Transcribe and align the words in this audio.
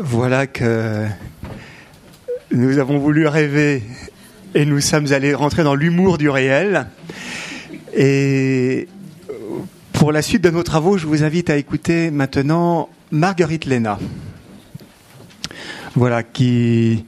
Voilà 0.00 0.46
que 0.46 1.06
nous 2.52 2.78
avons 2.78 2.98
voulu 2.98 3.26
rêver 3.26 3.82
et 4.54 4.64
nous 4.64 4.80
sommes 4.80 5.12
allés 5.12 5.34
rentrer 5.34 5.64
dans 5.64 5.74
l'humour 5.74 6.18
du 6.18 6.30
réel. 6.30 6.86
Et 7.96 8.86
pour 9.92 10.12
la 10.12 10.22
suite 10.22 10.44
de 10.44 10.50
nos 10.50 10.62
travaux, 10.62 10.98
je 10.98 11.06
vous 11.08 11.24
invite 11.24 11.50
à 11.50 11.56
écouter 11.56 12.12
maintenant 12.12 12.88
Marguerite 13.10 13.64
Léna. 13.64 13.98
Voilà, 15.96 16.22
qui, 16.22 17.04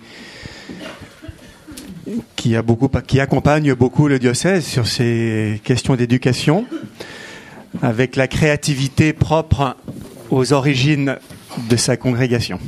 qui, 2.34 2.57
accompagne 2.57 3.72
beaucoup 3.75 4.09
le 4.09 4.18
diocèse 4.18 4.66
sur 4.66 4.88
ces 4.88 5.61
questions 5.62 5.95
d'éducation, 5.95 6.66
avec 7.82 8.16
la 8.16 8.27
créativité 8.27 9.12
propre 9.12 9.77
aux 10.30 10.52
origines 10.52 11.18
de 11.68 11.77
sa 11.77 11.96
congrégation. 11.96 12.59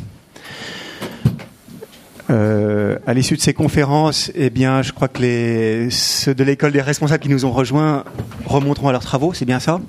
Euh, 2.32 2.98
à 3.06 3.12
l'issue 3.12 3.36
de 3.36 3.42
ces 3.42 3.52
conférences, 3.52 4.32
eh 4.34 4.48
bien, 4.48 4.80
je 4.80 4.92
crois 4.92 5.08
que 5.08 5.88
ceux 5.90 6.34
de 6.34 6.42
l'école 6.42 6.72
des 6.72 6.80
responsables 6.80 7.22
qui 7.22 7.28
nous 7.28 7.44
ont 7.44 7.52
rejoints 7.52 8.04
remonteront 8.46 8.88
à 8.88 8.92
leurs 8.92 9.04
travaux, 9.04 9.34
c'est 9.34 9.44
bien 9.44 9.60
ça? 9.60 9.80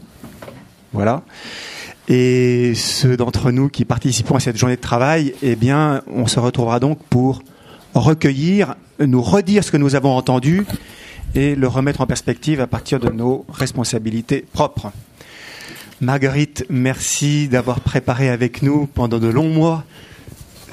Voilà. 0.91 1.23
Et 2.09 2.73
ceux 2.75 3.15
d'entre 3.15 3.51
nous 3.51 3.69
qui 3.69 3.85
participeront 3.85 4.35
à 4.35 4.39
cette 4.41 4.57
journée 4.57 4.75
de 4.75 4.81
travail, 4.81 5.33
eh 5.41 5.55
bien, 5.55 6.01
on 6.13 6.27
se 6.27 6.37
retrouvera 6.37 6.81
donc 6.81 6.99
pour 7.09 7.43
recueillir, 7.93 8.75
nous 8.99 9.21
redire 9.21 9.63
ce 9.63 9.71
que 9.71 9.77
nous 9.77 9.95
avons 9.95 10.11
entendu 10.17 10.65
et 11.35 11.55
le 11.55 11.67
remettre 11.69 12.01
en 12.01 12.07
perspective 12.07 12.59
à 12.59 12.67
partir 12.67 12.99
de 12.99 13.09
nos 13.09 13.45
responsabilités 13.53 14.43
propres. 14.51 14.91
Marguerite, 16.01 16.65
merci 16.69 17.47
d'avoir 17.47 17.79
préparé 17.79 18.29
avec 18.29 18.63
nous 18.63 18.85
pendant 18.87 19.19
de 19.19 19.29
longs 19.29 19.49
mois 19.49 19.85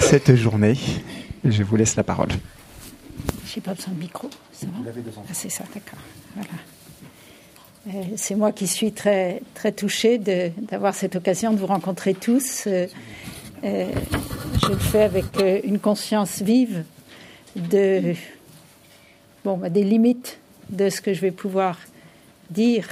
cette 0.00 0.34
journée. 0.34 0.76
Je 1.44 1.62
vous 1.62 1.76
laisse 1.76 1.96
la 1.96 2.04
parole. 2.04 2.28
Je 3.46 3.56
n'ai 3.56 3.62
pas 3.62 3.74
besoin 3.74 3.94
de 3.94 3.98
micro, 3.98 4.28
ça 4.52 4.66
va 4.66 4.90
ah, 4.90 5.32
C'est 5.32 5.48
ça, 5.48 5.64
d'accord. 5.74 5.98
Voilà. 6.34 6.50
Euh, 7.88 8.02
c'est 8.16 8.34
moi 8.34 8.52
qui 8.52 8.66
suis 8.66 8.92
très, 8.92 9.40
très 9.54 9.72
touchée 9.72 10.18
d'avoir 10.18 10.94
cette 10.94 11.16
occasion 11.16 11.52
de 11.52 11.58
vous 11.58 11.66
rencontrer 11.66 12.14
tous. 12.14 12.64
Euh, 12.66 12.86
euh, 13.64 13.90
je 14.62 14.68
le 14.68 14.76
fais 14.76 15.02
avec 15.02 15.24
une 15.64 15.78
conscience 15.78 16.42
vive 16.42 16.84
de, 17.56 18.14
bon, 19.44 19.56
bah, 19.56 19.70
des 19.70 19.84
limites 19.84 20.38
de 20.68 20.90
ce 20.90 21.00
que 21.00 21.14
je 21.14 21.20
vais 21.20 21.30
pouvoir 21.30 21.78
dire, 22.50 22.86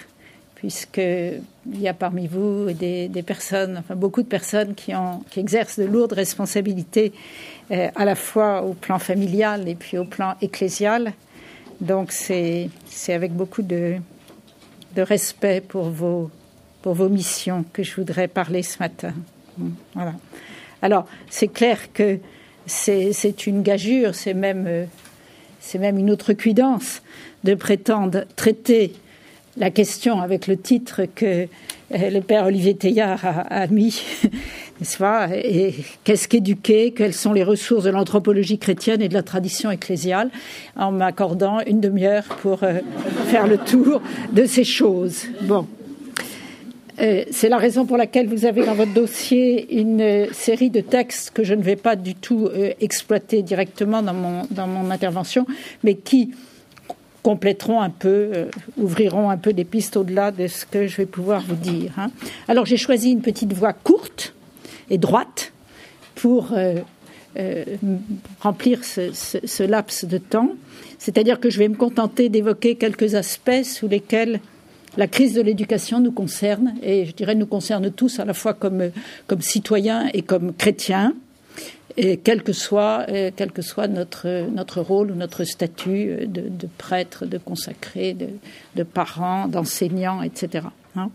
puisqu'il 0.54 1.42
y 1.80 1.86
a 1.86 1.94
parmi 1.94 2.26
vous 2.26 2.72
des, 2.72 3.08
des, 3.08 3.22
personnes, 3.22 3.76
enfin 3.78 3.94
beaucoup 3.94 4.22
de 4.22 4.28
personnes 4.28 4.74
qui, 4.74 4.94
ont, 4.94 5.22
qui 5.30 5.38
exercent 5.40 5.78
de 5.78 5.84
lourdes 5.84 6.14
responsabilités 6.14 7.12
à 7.70 8.04
la 8.04 8.14
fois 8.14 8.62
au 8.62 8.72
plan 8.72 8.98
familial 8.98 9.68
et 9.68 9.74
puis 9.74 9.98
au 9.98 10.04
plan 10.04 10.34
ecclésial. 10.40 11.12
Donc 11.80 12.12
c'est 12.12 12.70
avec 13.08 13.32
beaucoup 13.32 13.62
de, 13.62 13.96
de 14.96 15.02
respect 15.02 15.60
pour 15.60 15.90
vos, 15.90 16.30
pour 16.82 16.94
vos 16.94 17.08
missions 17.08 17.64
que 17.72 17.82
je 17.82 17.94
voudrais 17.94 18.28
parler 18.28 18.62
ce 18.62 18.78
matin. 18.78 19.12
Voilà. 19.94 20.14
Alors, 20.82 21.06
c'est 21.28 21.48
clair 21.48 21.92
que 21.92 22.18
c'est 22.66 23.46
une 23.46 23.62
gageure, 23.62 24.14
c'est 24.14 24.34
même, 24.34 24.66
euh, 24.66 24.84
même 25.78 25.98
une 25.98 26.10
autre 26.10 26.32
cuidance 26.32 27.02
de 27.44 27.54
prétendre 27.54 28.24
traiter 28.36 28.92
la 29.56 29.70
question 29.70 30.20
avec 30.20 30.46
le 30.46 30.56
titre 30.56 31.02
que 31.14 31.44
euh, 31.44 31.46
le 31.90 32.20
père 32.20 32.46
Olivier 32.46 32.74
Teillard 32.74 33.20
a, 33.24 33.66
mis, 33.68 34.02
n'est-ce 34.80 34.98
pas 34.98 35.28
Et 35.34 35.74
qu'est-ce 36.04 36.28
qu'éduquer 36.28 36.92
Quelles 36.92 37.14
sont 37.14 37.32
les 37.32 37.44
ressources 37.44 37.84
de 37.84 37.90
l'anthropologie 37.90 38.58
chrétienne 38.58 39.00
et 39.00 39.08
de 39.08 39.14
la 39.14 39.22
tradition 39.22 39.70
ecclésiale 39.70 40.30
En 40.76 40.92
m'accordant 40.92 41.60
une 41.66 41.80
demi-heure 41.80 42.24
pour 42.42 42.62
euh, 42.62 42.80
faire 43.26 43.46
le 43.46 43.58
tour 43.58 44.02
de 44.32 44.44
ces 44.44 44.64
choses. 44.64 45.24
Bon. 45.42 45.66
Euh, 47.00 47.24
c'est 47.30 47.48
la 47.48 47.58
raison 47.58 47.86
pour 47.86 47.96
laquelle 47.96 48.26
vous 48.26 48.44
avez 48.44 48.66
dans 48.66 48.74
votre 48.74 48.92
dossier 48.92 49.80
une 49.80 50.26
série 50.32 50.70
de 50.70 50.80
textes 50.80 51.30
que 51.30 51.44
je 51.44 51.54
ne 51.54 51.62
vais 51.62 51.76
pas 51.76 51.94
du 51.94 52.14
tout 52.14 52.50
exploiter 52.80 53.42
directement 53.42 54.02
dans 54.02 54.14
mon, 54.14 54.42
dans 54.50 54.66
mon 54.66 54.90
intervention, 54.90 55.46
mais 55.84 55.94
qui 55.94 56.32
compléteront 57.28 57.82
un 57.82 57.90
peu, 57.90 58.30
euh, 58.34 58.46
ouvriront 58.78 59.28
un 59.28 59.36
peu 59.36 59.52
des 59.52 59.66
pistes 59.66 59.98
au-delà 59.98 60.30
de 60.30 60.46
ce 60.46 60.64
que 60.64 60.86
je 60.86 60.96
vais 60.96 61.04
pouvoir 61.04 61.42
vous 61.46 61.56
dire. 61.56 61.92
Hein. 61.98 62.10
Alors 62.48 62.64
j'ai 62.64 62.78
choisi 62.78 63.10
une 63.10 63.20
petite 63.20 63.52
voie 63.52 63.74
courte 63.74 64.32
et 64.88 64.96
droite 64.96 65.52
pour 66.14 66.54
euh, 66.54 66.76
euh, 67.38 67.64
remplir 68.40 68.82
ce, 68.82 69.62
laps 69.62 70.06
de 70.06 70.16
temps. 70.16 70.52
C'est-à-dire 70.98 71.38
que 71.38 71.50
je 71.50 71.58
vais 71.58 71.68
me 71.68 71.74
contenter 71.74 72.30
d'évoquer 72.30 72.76
quelques 72.76 73.14
aspects 73.14 73.62
sous 73.62 73.88
lesquels 73.88 74.40
la 74.96 75.06
crise 75.06 75.34
de 75.34 75.42
l'éducation 75.42 76.00
nous 76.00 76.12
concerne, 76.12 76.76
et 76.82 77.04
je 77.04 77.12
dirais 77.12 77.34
nous 77.34 77.44
concerne 77.44 77.90
tous 77.90 78.20
à 78.20 78.24
la 78.24 78.32
fois 78.32 78.54
comme, 78.54 78.90
comme 79.26 79.42
citoyens 79.42 80.08
et 80.14 80.22
comme 80.22 80.54
chrétiens 80.54 81.12
et 81.96 82.16
quel 82.16 82.42
que 82.44 82.52
soit, 82.52 83.06
euh, 83.08 83.30
quel 83.34 83.50
que 83.50 83.60
soit 83.60 83.88
notre, 83.88 84.48
notre 84.50 84.80
rôle 84.80 85.10
ou 85.10 85.14
notre 85.14 85.42
statut 85.42 86.10
euh, 86.10 86.26
de, 86.26 86.68
prêtre, 86.78 87.26
de 87.26 87.38
consacré, 87.38 88.14
de, 88.14 88.82
parent, 88.84 89.48
d'enseignant, 89.48 90.22
etc. 90.22 90.66
Hein. 90.96 91.10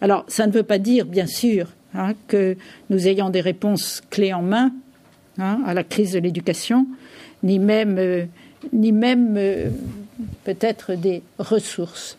Alors, 0.00 0.24
ça 0.28 0.46
ne 0.46 0.52
veut 0.52 0.62
pas 0.62 0.78
dire, 0.78 1.06
bien 1.06 1.26
sûr, 1.26 1.66
hein, 1.92 2.14
que 2.28 2.56
nous 2.88 3.08
ayons 3.08 3.30
des 3.30 3.40
réponses 3.40 4.00
clés 4.10 4.32
en 4.32 4.42
main 4.42 4.72
hein, 5.38 5.60
à 5.66 5.74
la 5.74 5.82
crise 5.82 6.12
de 6.12 6.20
l'éducation, 6.20 6.86
ni 7.42 7.58
même, 7.58 7.98
euh, 7.98 8.24
ni 8.72 8.92
même 8.92 9.38
peut-être 10.44 10.94
des 10.94 11.22
ressources 11.38 12.16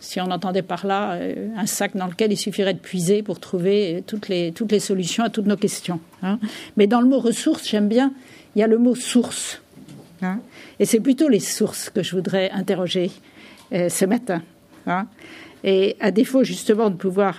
si 0.00 0.20
on 0.20 0.30
entendait 0.30 0.62
par 0.62 0.86
là 0.86 1.12
euh, 1.12 1.48
un 1.56 1.66
sac 1.66 1.96
dans 1.96 2.06
lequel 2.06 2.32
il 2.32 2.36
suffirait 2.36 2.74
de 2.74 2.78
puiser 2.78 3.22
pour 3.22 3.38
trouver 3.38 3.96
euh, 3.96 4.00
toutes 4.04 4.28
les, 4.28 4.50
toutes 4.52 4.72
les 4.72 4.80
solutions 4.80 5.22
à 5.22 5.30
toutes 5.30 5.46
nos 5.46 5.56
questions. 5.56 6.00
Hein. 6.22 6.38
Mais 6.76 6.86
dans 6.86 7.00
le 7.00 7.06
mot 7.06 7.20
ressources, 7.20 7.68
j'aime 7.68 7.88
bien, 7.88 8.12
il 8.56 8.60
y 8.60 8.62
a 8.62 8.66
le 8.66 8.78
mot 8.78 8.94
source. 8.94 9.60
Hein. 10.22 10.40
Et 10.78 10.86
c'est 10.86 11.00
plutôt 11.00 11.28
les 11.28 11.40
sources 11.40 11.90
que 11.90 12.02
je 12.02 12.16
voudrais 12.16 12.50
interroger 12.50 13.10
euh, 13.72 13.88
ce 13.88 14.04
matin. 14.06 14.42
Hein. 14.86 15.06
Et 15.62 15.96
à 16.00 16.10
défaut 16.10 16.42
justement 16.42 16.88
de 16.88 16.96
pouvoir 16.96 17.38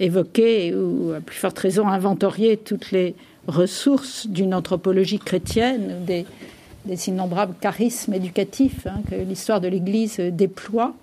évoquer 0.00 0.74
ou 0.74 1.12
à 1.12 1.20
plus 1.20 1.36
forte 1.36 1.58
raison 1.58 1.86
inventorier 1.86 2.56
toutes 2.56 2.90
les 2.90 3.14
ressources 3.46 4.26
d'une 4.26 4.54
anthropologie 4.54 5.18
chrétienne, 5.18 6.04
des, 6.06 6.24
des 6.86 7.08
innombrables 7.08 7.54
charismes 7.60 8.14
éducatifs 8.14 8.86
que 9.10 9.14
l'histoire 9.14 9.60
de 9.60 9.68
l'Église 9.68 10.16
déploie, 10.18 10.94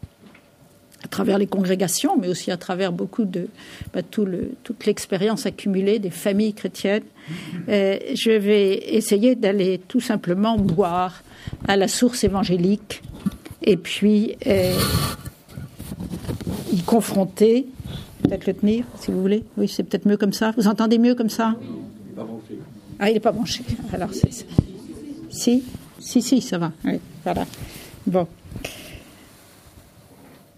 à 1.05 1.07
travers 1.07 1.37
les 1.37 1.45
congrégations, 1.45 2.17
mais 2.17 2.27
aussi 2.27 2.49
à 2.49 2.57
travers 2.57 2.91
beaucoup 2.91 3.25
de 3.25 3.47
bah, 3.93 4.01
toute 4.01 4.85
l'expérience 4.87 5.45
accumulée 5.45 5.99
des 5.99 6.09
familles 6.09 6.55
chrétiennes. 6.55 7.03
Euh, 7.69 7.99
je 8.15 8.31
vais 8.31 8.73
essayer 8.95 9.35
d'aller 9.35 9.79
tout 9.87 9.99
simplement 9.99 10.57
boire 10.57 11.21
à 11.67 11.77
la 11.77 11.87
source 11.87 12.23
évangélique 12.23 13.03
et 13.61 13.77
puis 13.77 14.35
euh, 14.47 14.73
y 16.73 16.81
confronter, 16.81 17.67
peut-être 18.23 18.47
le 18.47 18.53
tenir, 18.55 18.85
si 18.99 19.11
vous 19.11 19.21
voulez. 19.21 19.43
Oui, 19.57 19.67
c'est 19.67 19.83
peut-être 19.83 20.07
mieux 20.07 20.17
comme 20.17 20.33
ça. 20.33 20.53
Vous 20.57 20.67
entendez 20.67 20.97
mieux 20.97 21.13
comme 21.13 21.29
ça? 21.29 21.55
Ah, 22.97 23.11
il 23.11 23.13
n'est 23.13 23.19
pas 23.19 23.31
branché. 23.31 23.63
Alors, 23.93 24.09
c'est. 24.11 24.47
Si 25.29 25.63
Si, 25.99 26.21
si, 26.23 26.41
ça 26.41 26.57
va. 26.57 26.71
Voilà. 27.23 27.45
Bon. 28.07 28.27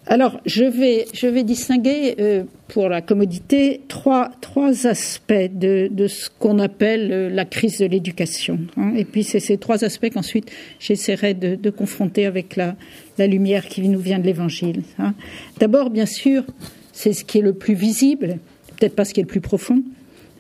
Alors, 0.10 0.40
je 0.46 0.64
vais, 0.64 1.06
je 1.14 1.28
vais 1.28 1.44
distinguer, 1.44 2.16
euh, 2.20 2.44
pour 2.70 2.88
la 2.88 3.02
commodité, 3.02 3.82
trois, 3.90 4.32
trois 4.40 4.88
aspects 4.88 5.34
de, 5.34 5.90
de 5.92 6.08
ce 6.08 6.30
qu'on 6.30 6.60
appelle 6.60 7.12
euh, 7.12 7.30
la 7.30 7.44
crise 7.44 7.80
de 7.80 7.88
l'éducation. 7.88 8.60
Hein. 8.78 8.94
Et 8.96 9.04
puis, 9.04 9.24
c'est 9.24 9.42
ces 9.42 9.58
trois 9.58 9.84
aspects 9.84 10.10
qu'ensuite 10.10 10.50
j'essaierai 10.80 11.34
de, 11.34 11.70
confronter 11.70 12.26
avec 12.26 12.56
la, 12.56 12.76
la, 13.18 13.28
lumière 13.28 13.68
qui 13.68 13.82
nous 13.90 14.00
vient 14.00 14.20
de 14.20 14.26
l'Évangile. 14.26 14.84
Hein. 14.98 15.14
D'abord, 15.60 15.90
bien 15.90 16.06
sûr, 16.06 16.44
c'est 16.94 17.12
ce 17.12 17.26
qui 17.26 17.40
est 17.40 17.42
le 17.42 17.54
plus 17.54 17.76
visible, 17.76 18.40
peut-être 18.78 18.96
pas 18.96 19.04
ce 19.04 19.14
qui 19.14 19.20
est 19.20 19.24
le 19.24 19.28
plus 19.28 19.42
profond. 19.42 19.84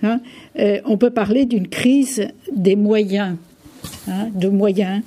Hein. 0.02 0.22
Euh, 0.60 0.80
on 0.86 0.98
peut 0.98 1.12
parler 1.12 1.46
d'une 1.46 1.68
crise 1.68 2.30
des 2.56 2.78
moyens, 2.78 3.36
de 4.08 4.48
moyens 4.48 5.02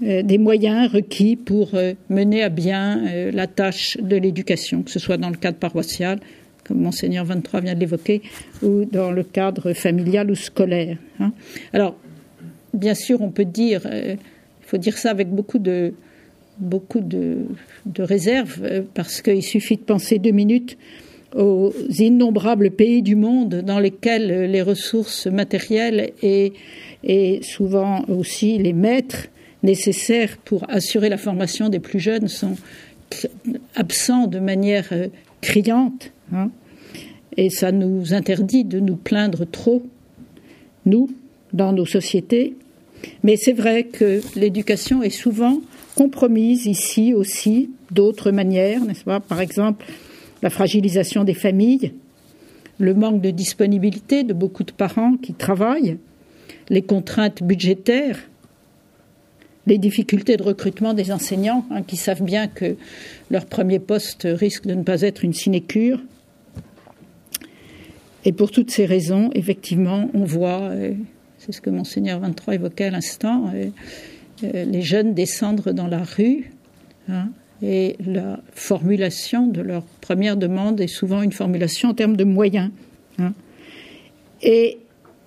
des 0.00 0.38
moyens 0.38 0.90
requis 0.92 1.36
pour 1.36 1.74
euh, 1.74 1.92
mener 2.08 2.42
à 2.42 2.48
bien 2.48 3.06
euh, 3.06 3.30
la 3.32 3.46
tâche 3.46 3.98
de 4.00 4.16
l'éducation, 4.16 4.82
que 4.82 4.90
ce 4.90 4.98
soit 4.98 5.18
dans 5.18 5.30
le 5.30 5.36
cadre 5.36 5.58
paroissial, 5.58 6.20
comme 6.64 6.78
Monseigneur 6.78 7.24
23 7.24 7.60
vient 7.60 7.74
de 7.74 7.80
l'évoquer, 7.80 8.22
ou 8.62 8.84
dans 8.84 9.10
le 9.10 9.22
cadre 9.22 9.72
familial 9.72 10.30
ou 10.30 10.34
scolaire. 10.34 10.96
Hein. 11.18 11.32
Alors, 11.72 11.96
bien 12.72 12.94
sûr, 12.94 13.20
on 13.20 13.30
peut 13.30 13.44
dire, 13.44 13.82
il 13.86 14.18
faut 14.62 14.76
dire 14.76 14.96
ça 14.96 15.10
avec 15.10 15.28
beaucoup 15.28 15.58
de, 15.58 15.92
beaucoup 16.58 17.00
de, 17.00 17.38
de 17.86 18.02
réserve, 18.02 18.84
parce 18.94 19.20
qu'il 19.20 19.42
suffit 19.42 19.76
de 19.76 19.82
penser 19.82 20.18
deux 20.18 20.30
minutes 20.30 20.78
aux 21.34 21.72
innombrables 21.98 22.70
pays 22.70 23.02
du 23.02 23.16
monde 23.16 23.62
dans 23.66 23.80
lesquels 23.80 24.50
les 24.50 24.62
ressources 24.62 25.26
matérielles 25.26 26.10
et, 26.22 26.52
et 27.04 27.40
souvent 27.42 28.04
aussi 28.08 28.58
les 28.58 28.72
maîtres 28.72 29.28
nécessaires 29.62 30.36
pour 30.38 30.68
assurer 30.70 31.08
la 31.08 31.18
formation 31.18 31.68
des 31.68 31.80
plus 31.80 32.00
jeunes 32.00 32.28
sont 32.28 32.56
absents 33.74 34.26
de 34.26 34.38
manière 34.38 34.88
euh, 34.92 35.08
criante. 35.40 36.12
Hein. 36.32 36.50
et 37.36 37.50
ça 37.50 37.72
nous 37.72 38.14
interdit 38.14 38.64
de 38.64 38.78
nous 38.78 38.94
plaindre 38.94 39.44
trop, 39.50 39.82
nous, 40.86 41.10
dans 41.52 41.72
nos 41.72 41.86
sociétés. 41.86 42.54
Mais 43.24 43.36
c'est 43.36 43.52
vrai 43.52 43.84
que 43.84 44.20
l'éducation 44.36 45.02
est 45.02 45.10
souvent 45.10 45.60
compromise 45.96 46.66
ici 46.66 47.14
aussi 47.14 47.70
d'autres 47.90 48.30
manières, 48.30 48.84
n'est-ce 48.84 49.04
pas? 49.04 49.20
Par 49.20 49.40
exemple, 49.40 49.84
la 50.42 50.50
fragilisation 50.50 51.24
des 51.24 51.34
familles, 51.34 51.92
le 52.78 52.94
manque 52.94 53.20
de 53.20 53.30
disponibilité 53.30 54.22
de 54.22 54.32
beaucoup 54.32 54.64
de 54.64 54.72
parents 54.72 55.16
qui 55.16 55.34
travaillent, 55.34 55.98
les 56.68 56.82
contraintes 56.82 57.42
budgétaires, 57.42 58.29
les 59.70 59.78
difficultés 59.78 60.36
de 60.36 60.42
recrutement 60.42 60.94
des 60.94 61.12
enseignants 61.12 61.64
hein, 61.70 61.82
qui 61.82 61.96
savent 61.96 62.22
bien 62.22 62.48
que 62.48 62.76
leur 63.30 63.46
premier 63.46 63.78
poste 63.78 64.26
risque 64.28 64.66
de 64.66 64.74
ne 64.74 64.82
pas 64.82 65.02
être 65.02 65.24
une 65.24 65.32
sinécure. 65.32 66.00
Et 68.24 68.32
pour 68.32 68.50
toutes 68.50 68.72
ces 68.72 68.84
raisons, 68.84 69.30
effectivement, 69.32 70.10
on 70.12 70.24
voit, 70.24 70.62
euh, 70.62 70.92
c'est 71.38 71.52
ce 71.52 71.60
que 71.60 71.70
Monseigneur 71.70 72.18
23 72.18 72.56
évoquait 72.56 72.86
à 72.86 72.90
l'instant, 72.90 73.50
euh, 73.54 73.68
euh, 74.42 74.64
les 74.64 74.82
jeunes 74.82 75.14
descendre 75.14 75.70
dans 75.72 75.86
la 75.86 76.02
rue. 76.02 76.50
Hein, 77.08 77.28
et 77.62 77.96
la 78.04 78.40
formulation 78.52 79.46
de 79.46 79.60
leur 79.60 79.84
première 80.00 80.36
demande 80.36 80.80
est 80.80 80.88
souvent 80.88 81.22
une 81.22 81.32
formulation 81.32 81.90
en 81.90 81.94
termes 81.94 82.16
de 82.16 82.24
moyens. 82.24 82.70
Hein. 83.18 83.32
Et, 84.42 84.78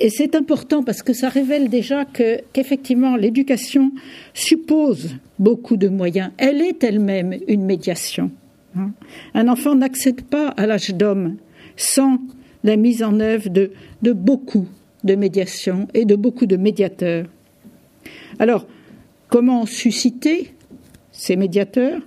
c'est 0.10 0.36
important 0.36 0.84
parce 0.84 1.02
que 1.02 1.14
ça 1.14 1.30
révèle 1.30 1.70
déjà 1.70 2.06
que, 2.06 2.42
qu'effectivement 2.52 3.16
l'éducation 3.16 3.92
suppose 4.34 5.16
beaucoup 5.40 5.78
de 5.78 5.88
moyens. 5.88 6.32
Elle 6.38 6.62
est 6.62 6.84
elle-même 6.84 7.36
une 7.48 7.64
médiation. 7.64 8.32
Hein. 8.76 8.92
Un 9.34 9.48
enfant 9.48 9.76
n'accède 9.76 10.24
pas 10.24 10.50
à 10.50 10.66
l'âge 10.66 10.94
d'homme 10.94 11.38
sans 11.76 12.20
la 12.64 12.76
mise 12.76 13.04
en 13.04 13.20
œuvre 13.20 13.50
de, 13.50 13.72
de 14.02 14.12
beaucoup 14.12 14.68
de 15.04 15.16
médiations 15.16 15.88
et 15.94 16.06
de 16.06 16.16
beaucoup 16.16 16.46
de 16.46 16.56
médiateurs. 16.58 17.26
Alors, 18.40 18.68
comment 19.28 19.66
susciter 19.66 20.54
ces 21.12 21.36
médiateurs? 21.36 22.02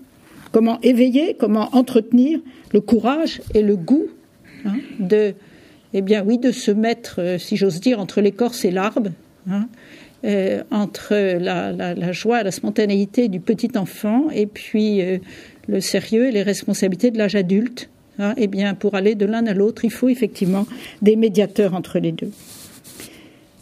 Comment 0.52 0.80
éveiller, 0.80 1.36
comment 1.38 1.74
entretenir 1.74 2.40
le 2.72 2.80
courage 2.80 3.42
et 3.54 3.62
le 3.62 3.76
goût 3.76 4.06
hein, 4.64 4.76
de, 4.98 5.34
eh 5.98 6.02
bien 6.02 6.22
oui, 6.22 6.36
de 6.36 6.52
se 6.52 6.70
mettre, 6.70 7.22
euh, 7.22 7.38
si 7.38 7.56
j'ose 7.56 7.80
dire, 7.80 7.98
entre 7.98 8.20
l'écorce 8.20 8.66
et 8.66 8.70
l'arbre, 8.70 9.10
hein, 9.48 9.66
euh, 10.26 10.62
entre 10.70 11.14
la, 11.14 12.12
joie, 12.12 12.42
la 12.42 12.50
spontanéité 12.50 13.28
du 13.28 13.40
petit 13.40 13.70
enfant 13.76 14.28
et 14.30 14.44
puis 14.44 15.00
euh, 15.00 15.18
le 15.68 15.80
sérieux 15.80 16.28
et 16.28 16.32
les 16.32 16.42
responsabilités 16.42 17.10
de 17.10 17.16
l'âge 17.16 17.34
adulte. 17.34 17.88
Hein, 18.18 18.34
eh 18.36 18.46
bien, 18.46 18.74
pour 18.74 18.94
aller 18.94 19.14
de 19.14 19.24
l'un 19.24 19.46
à 19.46 19.54
l'autre, 19.54 19.86
il 19.86 19.90
faut 19.90 20.10
effectivement 20.10 20.66
des 21.00 21.16
médiateurs 21.16 21.74
entre 21.74 21.98
les 21.98 22.12
deux. 22.12 22.30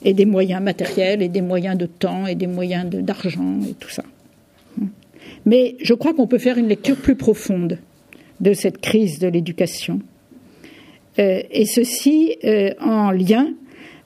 Et 0.02 0.12
des 0.12 0.26
moyens 0.26 0.60
matériels, 0.60 1.22
et 1.22 1.28
des 1.28 1.40
moyens 1.40 1.78
de 1.78 1.86
temps, 1.86 2.26
et 2.26 2.34
des 2.34 2.48
moyens 2.48 2.86
d'argent, 2.90 3.60
et 3.68 3.74
tout 3.74 3.90
ça. 3.90 4.02
Mais 5.46 5.76
je 5.80 5.94
crois 5.94 6.14
qu'on 6.14 6.26
peut 6.26 6.38
faire 6.38 6.58
une 6.58 6.68
lecture 6.68 6.96
plus 6.96 7.14
profonde 7.14 7.78
de 8.40 8.52
cette 8.54 8.80
crise 8.80 9.20
de 9.20 9.28
l'éducation. 9.28 10.00
Euh, 11.18 11.42
et 11.50 11.66
ceci 11.66 12.36
euh, 12.44 12.72
en 12.80 13.10
lien 13.10 13.48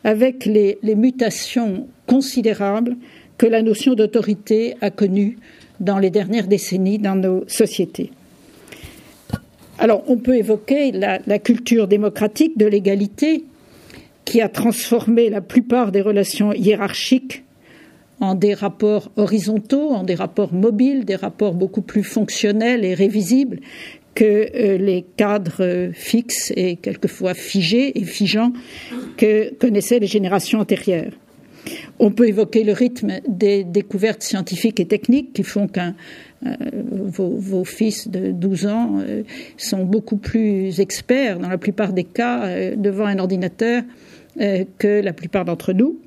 avec 0.05 0.44
les, 0.44 0.78
mutations 0.82 1.87
considérables 2.06 2.96
que 3.37 3.46
la 3.46 3.62
notion 3.62 3.94
d'autorité 3.94 4.75
a 4.81 4.90
connues 4.90 5.38
dans 5.81 5.99
les 5.99 6.10
dernières 6.10 6.46
décennies 6.46 6.99
dans 6.99 7.14
nos 7.14 7.44
sociétés. 7.49 8.10
Alors, 9.78 10.02
on 10.08 10.16
peut 10.16 10.37
évoquer 10.37 10.90
la 10.90 11.38
culture 11.38 11.87
démocratique 11.87 12.58
de 12.58 12.66
l'égalité 12.66 13.44
qui 14.25 14.40
a 14.40 14.49
transformé 14.49 15.31
la 15.31 15.40
plupart 15.40 15.93
des 15.93 16.00
relations 16.00 16.52
hiérarchiques 16.52 17.44
en 18.20 18.34
des 18.34 18.54
rapports 18.54 19.11
horizontaux, 19.16 19.90
en 19.90 20.02
des 20.02 20.14
rapports 20.14 20.52
mobiles, 20.52 21.04
des 21.04 21.16
rapports 21.16 21.54
beaucoup 21.54 21.82
plus 21.82 22.02
fonctionnels 22.02 22.84
et 22.84 22.94
révisibles 22.94 23.61
que 24.18 24.24
euh, 24.24 24.78
les 24.78 25.04
cadres 25.16 25.90
fixes 25.92 26.52
et 26.56 26.74
quelquefois 26.74 27.34
figés 27.34 28.00
et 28.00 28.02
figeants 28.02 28.52
que 29.16 29.54
connaissaient 29.54 30.00
les 30.00 30.08
générations 30.08 30.58
antérieures. 30.58 31.12
On 32.00 32.10
peut 32.10 32.26
évoquer 32.26 32.64
le 32.64 32.72
rythme 32.72 33.20
des 33.28 33.62
découvertes 33.62 34.24
scientifiques 34.24 34.80
et 34.80 34.86
techniques 34.86 35.32
qui 35.34 35.44
font 35.44 35.68
qu'un 35.68 35.94
euh, 36.44 36.50
vos, 37.06 37.64
fils 37.64 38.08
de 38.08 38.32
12 38.32 38.66
ans 38.66 38.96
euh, 38.98 39.22
sont 39.56 39.84
beaucoup 39.84 40.16
plus 40.16 40.80
experts 40.80 41.38
dans 41.38 41.48
la 41.48 41.58
plupart 41.58 41.92
des 41.92 42.04
cas 42.04 42.74
devant 42.74 43.06
un 43.06 43.20
ordinateur 43.20 43.84
que 44.36 45.00
la 45.00 45.12
plupart 45.12 45.44
d'entre 45.44 45.72
nous. 45.72 46.00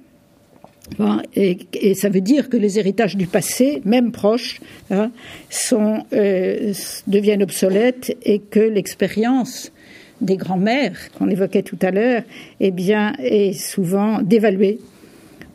Hein, 1.00 1.22
et, 1.36 1.96
ça 1.96 2.10
veut 2.10 2.22
dire 2.22 2.50
que 2.50 2.58
les 2.58 2.80
héritages 2.80 3.16
du 3.16 3.28
passé, 3.28 3.82
même 3.86 4.12
proches, 4.12 4.60
hein, 4.90 5.12
sont, 5.50 6.04
euh, 6.14 6.74
deviennent 7.08 7.44
obsolètes 7.44 8.18
et 8.24 8.40
que 8.40 8.60
l'expérience 8.60 9.72
des 10.20 10.38
grands-mères 10.38 11.12
qu'on 11.18 11.30
évoquait 11.30 11.64
tout 11.64 11.80
à 11.82 11.92
l'heure, 11.92 12.24
eh 12.60 12.72
bien, 12.72 13.14
est 13.20 13.54
souvent 13.54 14.22
dévaluée 14.22 14.80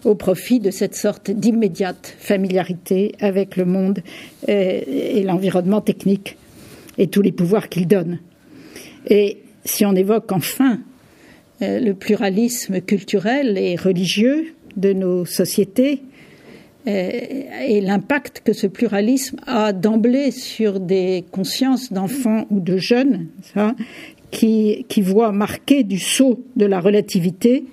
au 0.04 0.14
profit 0.14 0.60
de 0.60 0.70
cette 0.70 0.94
sorte 0.94 1.30
d'immédiate 1.30 2.14
familiarité 2.18 3.12
avec 3.20 3.56
le 3.56 3.64
monde 3.64 4.00
euh, 4.48 4.80
et 4.86 5.22
l'environnement 5.22 5.80
technique 5.80 6.36
et 6.98 7.08
tous 7.08 7.22
les 7.22 7.32
pouvoirs 7.32 7.68
qu'il 7.68 7.86
donne. 7.86 8.18
Et 9.08 9.38
si 9.64 9.84
on 9.84 9.94
évoque 9.94 10.30
enfin 10.32 10.80
euh, 11.62 11.80
le 11.80 11.94
pluralisme 11.94 12.80
culturel 12.80 13.58
et 13.58 13.76
religieux, 13.76 14.55
de 14.76 14.93
nos 14.93 15.25
sociétés 15.25 16.02
euh, 16.87 17.11
et 17.67 17.81
l'impact 17.81 18.43
que 18.44 18.52
ce 18.52 18.67
pluralisme 18.67 19.38
a 19.46 19.73
d'emblée 19.73 20.31
sur 20.31 20.78
des 20.78 21.25
consciences 21.31 21.93
d'enfants 21.93 22.46
ou 22.50 22.61
de 22.61 22.76
jeunes 22.76 23.26
qui, 24.31 24.87
qui 24.88 25.02
voient 25.02 25.32
marquer 25.32 25.82
du 25.82 25.99
sceau 25.99 26.44
de 26.55 26.67
la 26.67 26.81
relativité 26.81 27.64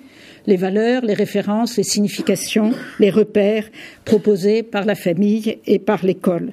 les 0.46 0.56
valeurs, 0.56 1.04
les 1.04 1.14
références, 1.14 1.76
les 1.76 1.84
significations, 1.84 2.72
les 3.00 3.10
repères 3.10 3.64
proposés 4.04 4.62
par 4.62 4.84
la 4.84 4.94
famille 4.94 5.58
et 5.66 5.78
par 5.78 6.04
l'école. 6.04 6.52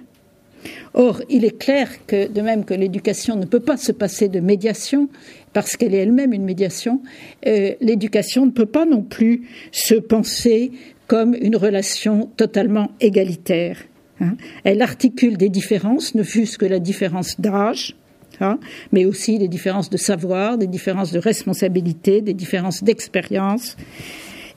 Or, 0.94 1.22
il 1.30 1.46
est 1.46 1.58
clair 1.58 1.89
que, 2.06 2.27
de 2.27 2.41
même 2.41 2.65
que 2.65 2.74
l'éducation 2.74 3.36
ne 3.36 3.46
peut 3.46 3.60
pas 3.60 3.77
se 3.77 3.91
passer 3.91 4.27
de 4.27 4.39
médiation, 4.39 5.10
parce 5.53 5.75
qu'elle 5.75 5.94
est 5.94 6.00
elle-même 6.00 6.34
une 6.34 6.44
médiation, 6.44 7.01
euh, 7.48 7.74
l'éducation 7.82 8.46
ne 8.46 8.51
peut 8.51 8.65
pas 8.65 8.86
non 8.86 9.01
plus 9.01 9.48
se 9.72 9.96
penser 9.96 10.72
comme 11.08 11.36
une 11.36 11.56
relation 11.56 12.30
totalement 12.38 12.91
égalitaire. 13.00 13.77
Hein. 14.22 14.38
Elle 14.63 14.82
articule 14.82 15.38
des 15.38 15.50
différences, 15.50 16.15
ne 16.15 16.24
fût-ce 16.24 16.58
que 16.58 16.65
la 16.65 16.80
différence 16.80 17.39
d'âge, 17.39 17.96
hein, 18.39 18.60
mais 18.91 19.06
aussi 19.06 19.38
des 19.38 19.48
différences 19.48 19.89
de 19.89 19.98
savoir, 19.98 20.58
des 20.58 20.68
différences 20.68 21.12
de 21.12 21.20
responsabilité, 21.20 22.22
des 22.22 22.34
différences 22.34 22.84
d'expérience. 22.84 23.75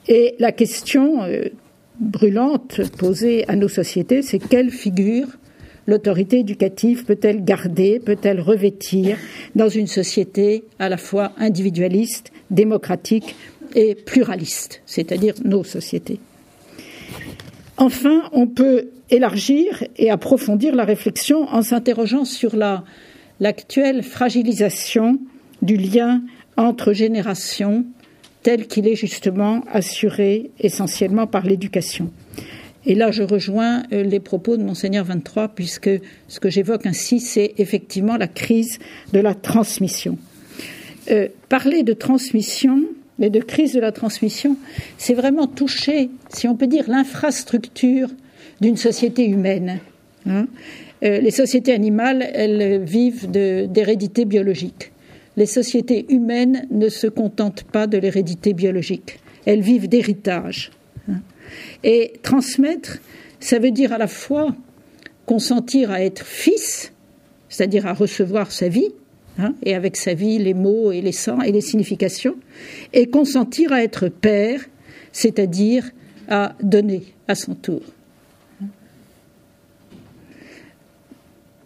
Et 0.06 0.34
la 0.38 0.52
question 0.52 1.22
euh, 1.22 1.48
brûlante 1.98 2.80
posée 2.98 3.48
à 3.48 3.56
nos 3.56 3.68
sociétés, 3.68 4.22
c'est 4.22 4.38
quelle 4.38 4.70
figure 4.70 5.28
l'autorité 5.86 6.40
éducative 6.40 7.04
peut-elle 7.04 7.44
garder, 7.44 8.00
peut-elle 8.00 8.40
revêtir 8.40 9.18
dans 9.54 9.68
une 9.68 9.86
société 9.86 10.64
à 10.78 10.88
la 10.88 10.96
fois 10.96 11.32
individualiste, 11.38 12.32
démocratique 12.50 13.34
et 13.74 13.94
pluraliste, 13.94 14.82
c'est-à-dire 14.86 15.34
nos 15.44 15.64
sociétés? 15.64 16.20
Enfin, 17.76 18.22
on 18.32 18.46
peut 18.46 18.88
élargir 19.10 19.84
et 19.96 20.10
approfondir 20.10 20.74
la 20.74 20.84
réflexion 20.84 21.48
en 21.48 21.62
s'interrogeant 21.62 22.24
sur 22.24 22.56
l'actuelle 23.40 24.02
fragilisation 24.02 25.18
du 25.62 25.76
lien 25.76 26.22
entre 26.56 26.92
générations 26.92 27.84
tel 28.42 28.66
qu'il 28.66 28.86
est 28.86 28.94
justement 28.94 29.62
assuré 29.72 30.50
essentiellement 30.60 31.26
par 31.26 31.44
l'éducation. 31.44 32.10
Et 32.86 32.94
là, 32.94 33.10
je 33.10 33.22
rejoins 33.22 33.82
euh, 33.92 34.02
les 34.02 34.20
propos 34.20 34.56
de 34.56 34.62
Monseigneur 34.62 35.04
23, 35.04 35.48
puisque 35.48 35.90
ce 36.28 36.40
que 36.40 36.50
j'évoque 36.50 36.86
ainsi, 36.86 37.20
c'est 37.20 37.54
effectivement 37.58 38.16
la 38.16 38.28
crise 38.28 38.78
de 39.12 39.20
la 39.20 39.34
transmission. 39.34 40.18
Euh, 41.10 41.28
parler 41.48 41.82
de 41.82 41.92
transmission 41.92 42.82
et 43.20 43.30
de 43.30 43.40
crise 43.40 43.72
de 43.72 43.80
la 43.80 43.92
transmission, 43.92 44.56
c'est 44.98 45.14
vraiment 45.14 45.46
toucher, 45.46 46.10
si 46.28 46.46
on 46.48 46.56
peut 46.56 46.66
dire, 46.66 46.84
l'infrastructure 46.88 48.08
d'une 48.60 48.76
société 48.76 49.26
humaine. 49.26 49.78
Hein. 50.26 50.46
Euh, 51.04 51.20
les 51.20 51.30
sociétés 51.30 51.72
animales, 51.72 52.28
elles 52.34 52.82
vivent 52.82 53.30
d'hérédité 53.30 54.24
biologique. 54.24 54.90
les 55.36 55.46
sociétés 55.46 56.06
humaines 56.10 56.66
ne 56.70 56.88
se 56.88 57.08
contentent 57.08 57.64
pas 57.64 57.88
de 57.88 57.98
l'hérédité 57.98 58.52
biologique. 58.52 59.18
Elles 59.46 59.62
vivent 59.62 59.88
d'héritage. 59.88 60.70
Hein. 61.08 61.20
Et 61.82 62.14
transmettre, 62.22 62.98
ça 63.40 63.58
veut 63.58 63.70
dire 63.70 63.92
à 63.92 63.98
la 63.98 64.06
fois 64.06 64.54
consentir 65.26 65.90
à 65.90 66.02
être 66.02 66.24
fils, 66.24 66.92
c'est-à-dire 67.48 67.86
à 67.86 67.92
recevoir 67.92 68.52
sa 68.52 68.68
vie, 68.68 68.92
hein, 69.38 69.54
et 69.62 69.74
avec 69.74 69.96
sa 69.96 70.14
vie 70.14 70.38
les 70.38 70.54
mots 70.54 70.92
et 70.92 71.00
les 71.00 71.12
sens 71.12 71.42
et 71.44 71.52
les 71.52 71.60
significations, 71.60 72.36
et 72.92 73.08
consentir 73.08 73.72
à 73.72 73.82
être 73.82 74.08
père, 74.08 74.60
c'est-à-dire 75.12 75.90
à 76.28 76.54
donner 76.62 77.02
à 77.28 77.34
son 77.34 77.54
tour. 77.54 77.82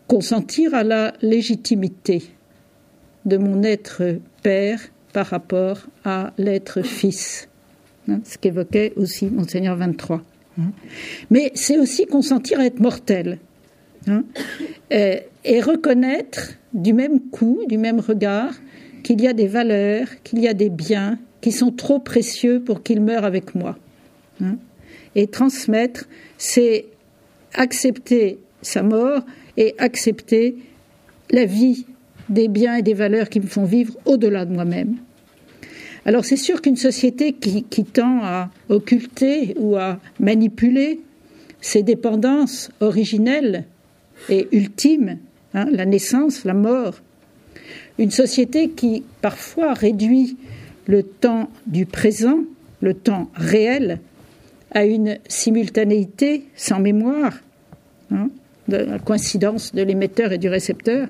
Consentir 0.06 0.75
à 0.75 0.85
la 0.85 1.12
légitimité 1.20 2.23
de 3.26 3.37
mon 3.37 3.62
être 3.62 4.18
père 4.42 4.80
par 5.12 5.26
rapport 5.26 5.87
à 6.04 6.32
l'être 6.38 6.82
fils, 6.82 7.49
hein, 8.08 8.20
ce 8.24 8.38
qu'évoquait 8.38 8.92
aussi 8.96 9.26
Monseigneur 9.26 9.76
23. 9.76 10.22
Hein. 10.58 10.72
Mais 11.30 11.52
c'est 11.54 11.78
aussi 11.78 12.06
consentir 12.06 12.60
à 12.60 12.66
être 12.66 12.80
mortel 12.80 13.38
hein, 14.06 14.24
et, 14.90 15.20
et 15.44 15.60
reconnaître 15.60 16.54
du 16.72 16.92
même 16.92 17.20
coup, 17.30 17.60
du 17.68 17.78
même 17.78 18.00
regard, 18.00 18.54
qu'il 19.02 19.20
y 19.20 19.26
a 19.26 19.32
des 19.32 19.46
valeurs, 19.46 20.08
qu'il 20.24 20.40
y 20.40 20.48
a 20.48 20.54
des 20.54 20.68
biens 20.68 21.18
qui 21.40 21.52
sont 21.52 21.70
trop 21.70 21.98
précieux 21.98 22.60
pour 22.60 22.82
qu'ils 22.82 23.00
meurent 23.00 23.24
avec 23.24 23.54
moi. 23.54 23.76
Et 25.14 25.26
transmettre, 25.26 26.04
c'est 26.36 26.86
accepter 27.54 28.38
sa 28.62 28.82
mort 28.82 29.22
et 29.56 29.74
accepter 29.78 30.56
la 31.30 31.44
vie 31.44 31.86
des 32.28 32.48
biens 32.48 32.76
et 32.76 32.82
des 32.82 32.94
valeurs 32.94 33.28
qui 33.28 33.40
me 33.40 33.46
font 33.46 33.64
vivre 33.64 33.96
au-delà 34.04 34.44
de 34.44 34.52
moi-même. 34.52 34.96
Alors 36.08 36.24
c'est 36.24 36.38
sûr 36.38 36.62
qu'une 36.62 36.78
société 36.78 37.34
qui, 37.34 37.84
tend 37.84 38.20
à 38.22 38.48
occulter 38.70 39.54
ou 39.58 39.76
à 39.76 40.00
manipuler 40.18 41.00
ses 41.60 41.82
dépendances 41.82 42.70
originelles 42.80 43.66
et 44.30 44.48
ultimes, 44.52 45.18
hein, 45.52 45.66
la 45.70 45.84
naissance, 45.84 46.46
la 46.46 46.54
mort, 46.54 46.94
une 47.98 48.10
société 48.10 48.70
qui 48.70 49.04
parfois 49.20 49.74
réduit 49.74 50.38
le 50.86 51.02
temps 51.02 51.50
du 51.66 51.84
présent, 51.84 52.38
le 52.80 52.94
temps 52.94 53.30
réel, 53.34 54.00
à 54.70 54.86
une 54.86 55.18
simultanéité 55.28 56.44
sans 56.56 56.80
mémoire, 56.80 57.34
hein, 58.10 58.30
de 58.68 58.78
la 58.78 58.98
coïncidence 58.98 59.74
de 59.74 59.82
l'émetteur 59.82 60.32
et 60.32 60.38
du 60.38 60.48
récepteur, 60.48 61.08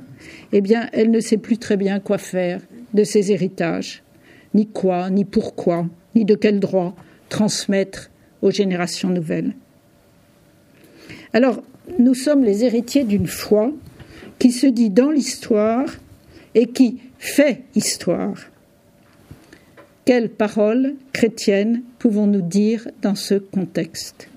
eh 0.52 0.60
bien, 0.60 0.88
elle 0.92 1.12
ne 1.12 1.20
sait 1.20 1.36
plus 1.36 1.58
très 1.58 1.76
bien 1.76 2.00
quoi 2.00 2.18
faire 2.18 2.60
de 2.94 3.04
ses 3.04 3.30
héritages, 3.30 4.02
ni 4.54 4.66
quoi, 4.66 5.10
ni 5.10 5.24
pourquoi, 5.24 5.86
ni 6.14 6.24
de 6.24 6.34
quel 6.34 6.60
droit 6.60 6.94
transmettre 7.28 8.10
aux 8.42 8.50
générations 8.50 9.10
nouvelles. 9.10 9.54
Alors, 11.32 11.62
nous 11.98 12.14
sommes 12.14 12.44
les 12.44 12.64
héritiers 12.64 13.04
d'une 13.04 13.26
foi 13.26 13.72
qui 14.38 14.52
se 14.52 14.66
dit 14.66 14.90
dans 14.90 15.10
l'histoire 15.10 15.88
et 16.54 16.66
qui 16.66 17.00
fait 17.18 17.62
histoire. 17.74 18.36
Quelles 20.04 20.30
paroles 20.30 20.94
chrétiennes 21.12 21.82
pouvons-nous 21.98 22.40
dire 22.40 22.88
dans 23.02 23.14
ce 23.14 23.34
contexte? 23.34 24.28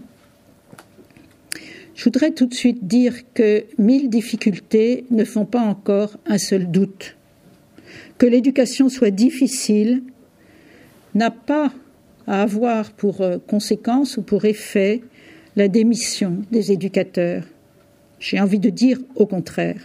Je 1.95 2.03
voudrais 2.05 2.31
tout 2.31 2.47
de 2.47 2.53
suite 2.53 2.87
dire 2.87 3.13
que 3.33 3.63
mille 3.77 4.09
difficultés 4.09 5.05
ne 5.11 5.23
font 5.23 5.45
pas 5.45 5.61
encore 5.61 6.17
un 6.25 6.39
seul 6.39 6.71
doute. 6.71 7.15
Que 8.17 8.25
l'éducation 8.25 8.89
soit 8.89 9.11
difficile 9.11 10.03
n'a 11.15 11.31
pas 11.31 11.71
à 12.27 12.43
avoir 12.43 12.91
pour 12.91 13.21
euh, 13.21 13.37
conséquence 13.45 14.17
ou 14.17 14.21
pour 14.21 14.45
effet 14.45 15.01
la 15.55 15.67
démission 15.67 16.37
des 16.51 16.71
éducateurs. 16.71 17.43
J'ai 18.19 18.39
envie 18.39 18.59
de 18.59 18.69
dire 18.69 18.99
au 19.15 19.25
contraire. 19.25 19.81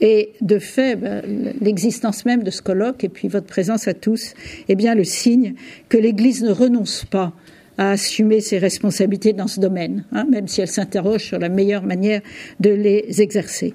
Et 0.00 0.32
de 0.42 0.58
fait, 0.58 0.96
ben, 0.96 1.22
l'existence 1.60 2.24
même 2.26 2.42
de 2.42 2.50
ce 2.50 2.62
colloque 2.62 3.02
et 3.02 3.08
puis 3.08 3.28
votre 3.28 3.46
présence 3.46 3.88
à 3.88 3.94
tous 3.94 4.34
est 4.68 4.74
bien 4.74 4.94
le 4.94 5.04
signe 5.04 5.54
que 5.88 5.96
l'Église 5.96 6.42
ne 6.42 6.50
renonce 6.50 7.04
pas 7.04 7.32
à 7.78 7.92
assumer 7.92 8.40
ses 8.40 8.58
responsabilités 8.58 9.32
dans 9.32 9.48
ce 9.48 9.60
domaine, 9.60 10.04
hein, 10.12 10.26
même 10.30 10.48
si 10.48 10.60
elle 10.60 10.68
s'interroge 10.68 11.24
sur 11.24 11.38
la 11.38 11.48
meilleure 11.48 11.82
manière 11.82 12.20
de 12.60 12.70
les 12.70 13.20
exercer. 13.20 13.74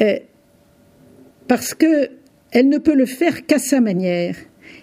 Euh, 0.00 0.18
parce 1.48 1.74
qu'elle 1.74 2.68
ne 2.68 2.78
peut 2.78 2.94
le 2.94 3.06
faire 3.06 3.46
qu'à 3.46 3.58
sa 3.58 3.80
manière 3.80 4.36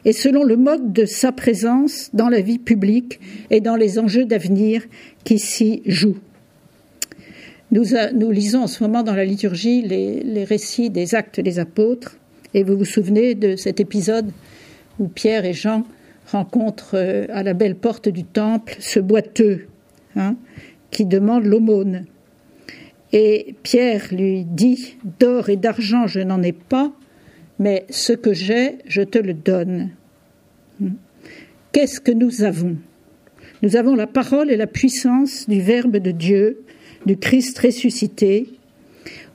et 0.06 0.14
selon 0.14 0.44
le 0.44 0.58
mode 0.58 0.94
de 0.94 1.06
sa 1.06 1.32
présence 1.32 2.10
dans 2.14 2.30
la 2.30 2.42
vie 2.42 2.60
publique 2.60 3.20
et 3.50 3.62
dans 3.62 3.76
les 3.76 4.00
enjeux 4.00 4.26
d'avenir 4.26 4.84
qui 5.24 5.40
s'y 5.40 5.82
jouent. 5.86 6.20
Nous, 7.72 8.30
lisons 8.30 8.64
en 8.64 8.68
ce 8.68 8.84
moment 8.84 9.02
dans 9.02 9.16
la 9.16 9.26
liturgie 9.26 9.82
les, 9.82 10.44
récits 10.44 10.90
des 10.90 11.16
actes 11.16 11.40
des 11.40 11.58
apôtres, 11.58 12.18
et 12.54 12.64
vous 12.64 12.78
vous 12.78 12.86
souvenez 12.86 13.34
de 13.34 13.56
cet 13.56 13.80
épisode 13.80 14.30
où 15.00 15.08
Pierre 15.08 15.46
et 15.46 15.54
Jean 15.54 15.84
rencontre 16.32 16.92
euh, 16.94 17.26
à 17.30 17.42
la 17.42 17.54
belle 17.54 17.76
porte 17.76 18.10
du 18.10 18.24
temple 18.24 18.76
ce 18.80 19.00
boiteux 19.00 19.68
hein, 20.16 20.36
qui 20.92 21.06
demande 21.06 21.46
l'aumône. 21.46 22.06
Et 23.14 23.56
Pierre 23.62 24.08
lui 24.12 24.44
dit 24.44 24.98
D'or 25.20 25.50
et 25.50 25.56
d'argent 25.56 26.08
je 26.08 26.20
n'en 26.20 26.42
ai 26.42 26.52
pas, 26.52 26.92
mais 27.60 27.86
ce 27.92 28.12
que 28.12 28.34
j'ai, 28.34 28.80
je 28.88 29.04
te 29.04 29.20
le 29.20 29.36
donne. 29.36 29.92
Qu'est-ce 31.72 32.02
que 32.02 32.12
nous 32.12 32.44
avons? 32.44 32.76
Nous 33.62 33.76
avons 33.76 33.96
la 33.96 34.08
parole 34.08 34.52
et 34.52 34.58
la 34.58 34.68
puissance 34.68 35.48
du 35.48 35.62
Verbe 35.62 35.98
de 35.98 36.12
Dieu, 36.12 36.64
du 37.06 37.16
Christ 37.16 37.58
ressuscité, 37.60 38.50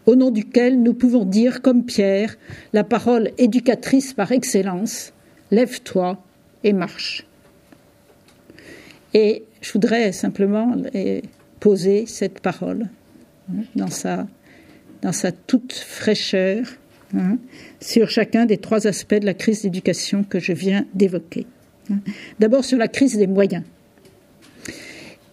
au 0.07 0.17
nom 0.17 0.31
duquel 0.31 0.83
nous 0.83 0.95
pouvons 0.95 1.25
dire, 1.25 1.63
comme 1.63 1.85
Pierre, 1.85 2.37
la 2.73 2.83
parole 2.83 3.31
éducatrice 3.39 4.13
par 4.13 4.33
excellence 4.33 5.13
Lève-toi, 5.51 6.23
et 6.65 6.73
marche. 6.73 7.27
Et 9.15 9.45
je 9.63 9.73
voudrais 9.73 10.13
simplement 10.13 10.77
poser 11.61 12.05
cette 12.07 12.41
parole 12.41 12.89
hein, 13.51 13.63
dans 13.75 13.89
sa, 13.91 14.27
dans 15.03 15.13
sa 15.13 15.33
toute 15.33 15.73
fraîcheur 15.73 16.67
hein, 17.15 17.39
sur 17.81 18.11
chacun 18.11 18.47
des 18.47 18.59
trois 18.59 18.87
aspects 18.87 19.15
de 19.15 19.27
la 19.27 19.35
crise 19.35 19.63
d'éducation 19.63 20.25
que 20.25 20.39
je 20.39 20.53
viens 20.53 20.85
d'évoquer. 20.95 21.47
Hein. 21.91 21.99
D'abord 22.39 22.65
sur 22.65 22.79
la 22.79 22.89
crise 22.89 23.17
des 23.17 23.27
moyens. 23.27 23.65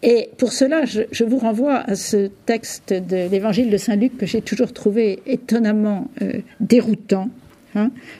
Et 0.04 0.30
pour 0.38 0.54
cela, 0.54 0.86
je, 0.86 1.24
vous 1.24 1.40
renvoie 1.40 1.78
à 1.78 1.96
ce 1.96 2.30
texte 2.46 2.94
de 2.94 3.28
l'évangile 3.28 3.72
de 3.72 3.78
Saint 3.78 3.96
Luc 3.96 4.18
que 4.18 4.28
j'ai 4.28 4.42
toujours 4.42 4.72
trouvé 4.72 5.20
étonnamment 5.26 6.10
euh, 6.22 6.42
déroutant. 6.60 7.30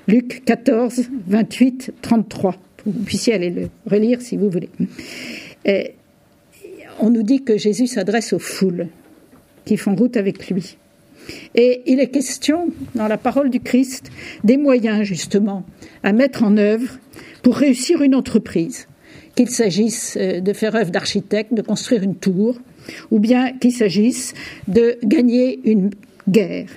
Luc 0.10 0.44
14, 0.44 1.04
28, 1.28 1.94
33 2.02 2.58
vous 2.86 3.04
puissiez 3.04 3.34
aller 3.34 3.50
le 3.50 3.70
relire 3.90 4.22
si 4.22 4.38
vous 4.38 4.50
voulez. 4.50 4.70
on 7.00 7.10
nous 7.10 7.24
dit 7.24 7.44
que 7.44 7.58
Jésus 7.58 7.88
s'adresse 7.88 8.34
aux 8.34 8.40
foules 8.40 8.88
qui 9.66 9.78
font 9.78 9.96
route 9.96 10.18
avec 10.18 10.50
lui. 10.50 10.78
Et 11.56 11.82
il 11.88 12.00
est 12.00 12.10
question, 12.10 12.68
dans 12.94 13.08
la 13.08 13.18
parole 13.18 13.50
du 13.50 13.60
Christ, 13.60 14.12
des 14.44 14.58
moyens 14.58 15.04
justement 15.04 15.64
à 16.04 16.14
mettre 16.14 16.44
en 16.44 16.58
œuvre 16.58 16.98
pour 17.42 17.56
réussir 17.58 18.02
une 18.02 18.16
entreprise, 18.16 18.88
qu'il 19.36 19.50
s'agisse 19.50 20.18
euh, 20.20 20.40
de 20.40 20.54
faire 20.54 20.76
œuvre 20.76 20.92
d'architecte, 20.92 21.54
de 21.54 21.62
construire 21.62 22.04
une 22.04 22.16
tour, 22.16 22.60
ou 23.12 23.20
bien 23.20 23.54
qu'il 23.54 23.72
s'agisse 23.72 24.34
de 24.68 24.98
gagner 25.04 25.60
une 25.70 25.90
guerre. 26.30 26.70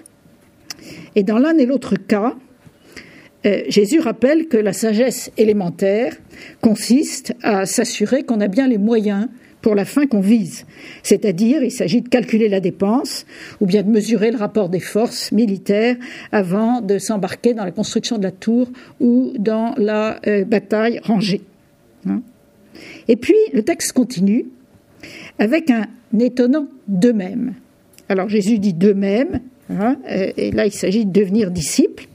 Et 1.15 1.23
dans 1.23 1.39
l'un 1.39 1.57
et 1.59 1.67
l'autre 1.67 1.97
cas, 1.97 2.35
euh, 3.47 3.63
Jésus 3.69 4.01
rappelle 4.01 4.49
que 4.49 4.57
la 4.57 4.73
sagesse 4.73 5.31
élémentaire 5.37 6.17
consiste 6.61 7.35
à 7.43 7.67
s'assurer 7.67 8.25
qu'on 8.25 8.41
a 8.41 8.49
bien 8.49 8.67
les 8.67 8.79
moyens 8.79 9.29
pour 9.61 9.75
la 9.75 9.85
fin 9.85 10.07
qu'on 10.07 10.21
vise. 10.21 10.67
C'est-à-dire, 11.03 11.63
il 11.63 11.71
s'agit 11.71 12.01
de 12.01 12.09
calculer 12.09 12.49
la 12.49 12.61
dépense 12.61 13.27
ou 13.61 13.67
bien 13.67 13.83
de 13.83 13.91
mesurer 13.91 14.31
le 14.31 14.39
rapport 14.39 14.69
des 14.69 14.81
forces 14.81 15.33
militaires 15.33 15.97
avant 16.33 16.81
de 16.81 16.99
s'embarquer 16.99 17.55
dans 17.55 17.65
la 17.65 17.71
construction 17.71 18.19
de 18.19 18.23
la 18.23 18.31
tour 18.31 18.69
ou 19.01 19.33
dans 19.39 19.75
la 19.77 20.21
euh, 20.27 20.45
bataille 20.45 21.01
rangée. 21.03 21.43
Hein. 22.07 22.23
et 23.09 23.17
puis, 23.17 23.35
le 23.53 23.63
texte 23.63 23.93
continue 23.93 24.47
avec 25.39 25.71
un 25.71 25.87
étonnant 26.19 26.69
de 26.87 27.11
même. 27.11 27.55
Alors, 28.09 28.29
Jésus 28.29 28.59
dit 28.59 28.73
de 28.73 28.93
même, 28.93 29.41
hein, 29.71 29.97
euh, 30.09 30.33
et 30.37 30.53
là, 30.53 30.67
il 30.67 30.73
s'agit 30.73 31.05
de 31.05 31.13
devenir 31.13 31.51
disciple. 31.51 32.07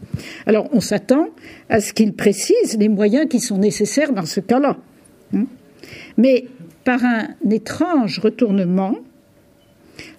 Alors 0.45 0.69
on 0.73 0.79
s'attend 0.79 1.29
à 1.69 1.79
ce 1.79 1.93
qu'il 1.93 2.13
précise 2.13 2.77
les 2.77 2.89
moyens 2.89 3.27
qui 3.29 3.39
sont 3.39 3.57
nécessaires 3.57 4.13
dans 4.13 4.25
ce 4.25 4.39
cas-là. 4.39 4.77
Hein. 5.33 5.45
Mais 6.17 6.45
par 6.83 7.03
un 7.03 7.27
étrange 7.49 8.19
retournement, 8.19 8.95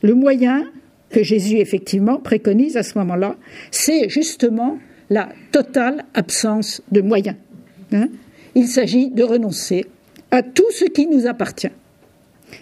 le 0.02 0.14
moyen 0.14 0.64
que 1.10 1.22
Jésus 1.22 1.58
effectivement 1.58 2.18
préconise 2.18 2.76
à 2.76 2.82
ce 2.82 2.98
moment-là, 2.98 3.36
c'est 3.70 4.08
justement 4.08 4.78
la 5.10 5.28
totale 5.52 6.04
absence 6.14 6.82
de 6.90 7.00
moyens. 7.00 7.36
Hein. 7.92 8.08
Il 8.54 8.66
s'agit 8.66 9.10
de 9.10 9.22
renoncer 9.22 9.86
à 10.30 10.42
tout 10.42 10.70
ce 10.70 10.84
qui 10.84 11.06
nous 11.06 11.26
appartient, 11.26 11.70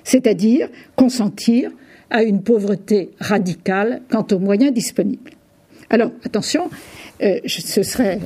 c'est-à-dire 0.04 0.68
consentir 0.96 1.70
à 2.10 2.22
une 2.22 2.42
pauvreté 2.42 3.10
radicale 3.20 4.02
quant 4.10 4.26
aux 4.32 4.38
moyens 4.38 4.72
disponibles. 4.72 5.32
Alors, 5.88 6.10
attention, 6.24 6.70
euh, 7.22 7.40
ce 7.46 7.82
serait, 7.82 8.18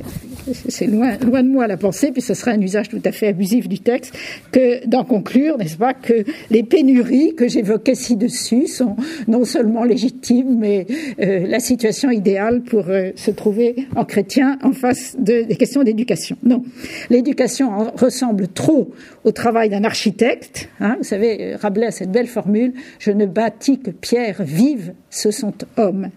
c'est 0.69 0.87
loin, 0.87 1.17
loin 1.17 1.43
de 1.43 1.49
moi 1.49 1.67
la 1.67 1.77
pensée, 1.77 2.11
puis 2.11 2.21
ce 2.21 2.33
serait 2.33 2.51
un 2.51 2.61
usage 2.61 2.89
tout 2.89 3.01
à 3.03 3.11
fait 3.11 3.27
abusif 3.27 3.67
du 3.67 3.79
texte, 3.79 4.13
que 4.51 4.85
d'en 4.87 5.03
conclure, 5.03 5.57
n'est-ce 5.57 5.77
pas, 5.77 5.93
que 5.93 6.23
les 6.49 6.63
pénuries 6.63 7.35
que 7.35 7.47
j'évoquais 7.47 7.95
ci-dessus 7.95 8.67
sont 8.67 8.95
non 9.27 9.45
seulement 9.45 9.83
légitimes, 9.83 10.57
mais 10.57 10.87
euh, 11.19 11.45
la 11.47 11.59
situation 11.59 12.09
idéale 12.11 12.61
pour 12.61 12.87
euh, 12.89 13.11
se 13.15 13.31
trouver 13.31 13.87
en 13.95 14.05
chrétien 14.05 14.57
en 14.63 14.71
face 14.71 15.15
de, 15.19 15.43
des 15.43 15.55
questions 15.55 15.83
d'éducation. 15.83 16.37
Non, 16.43 16.63
l'éducation 17.09 17.91
ressemble 17.95 18.47
trop 18.47 18.91
au 19.27 19.31
travail 19.33 19.67
d'un 19.67 19.83
architecte. 19.83 20.69
Hein, 20.79 20.95
vous 20.99 21.03
savez, 21.03 21.55
Rabelais 21.55 21.87
a 21.87 21.91
cette 21.91 22.11
belle 22.11 22.27
formule 22.27 22.73
je 22.99 23.11
ne 23.11 23.25
bâtis 23.25 23.77
que 23.79 23.91
pierres 23.91 24.41
vives, 24.41 24.93
ce 25.09 25.31
sont 25.31 25.53
hommes. 25.75 26.09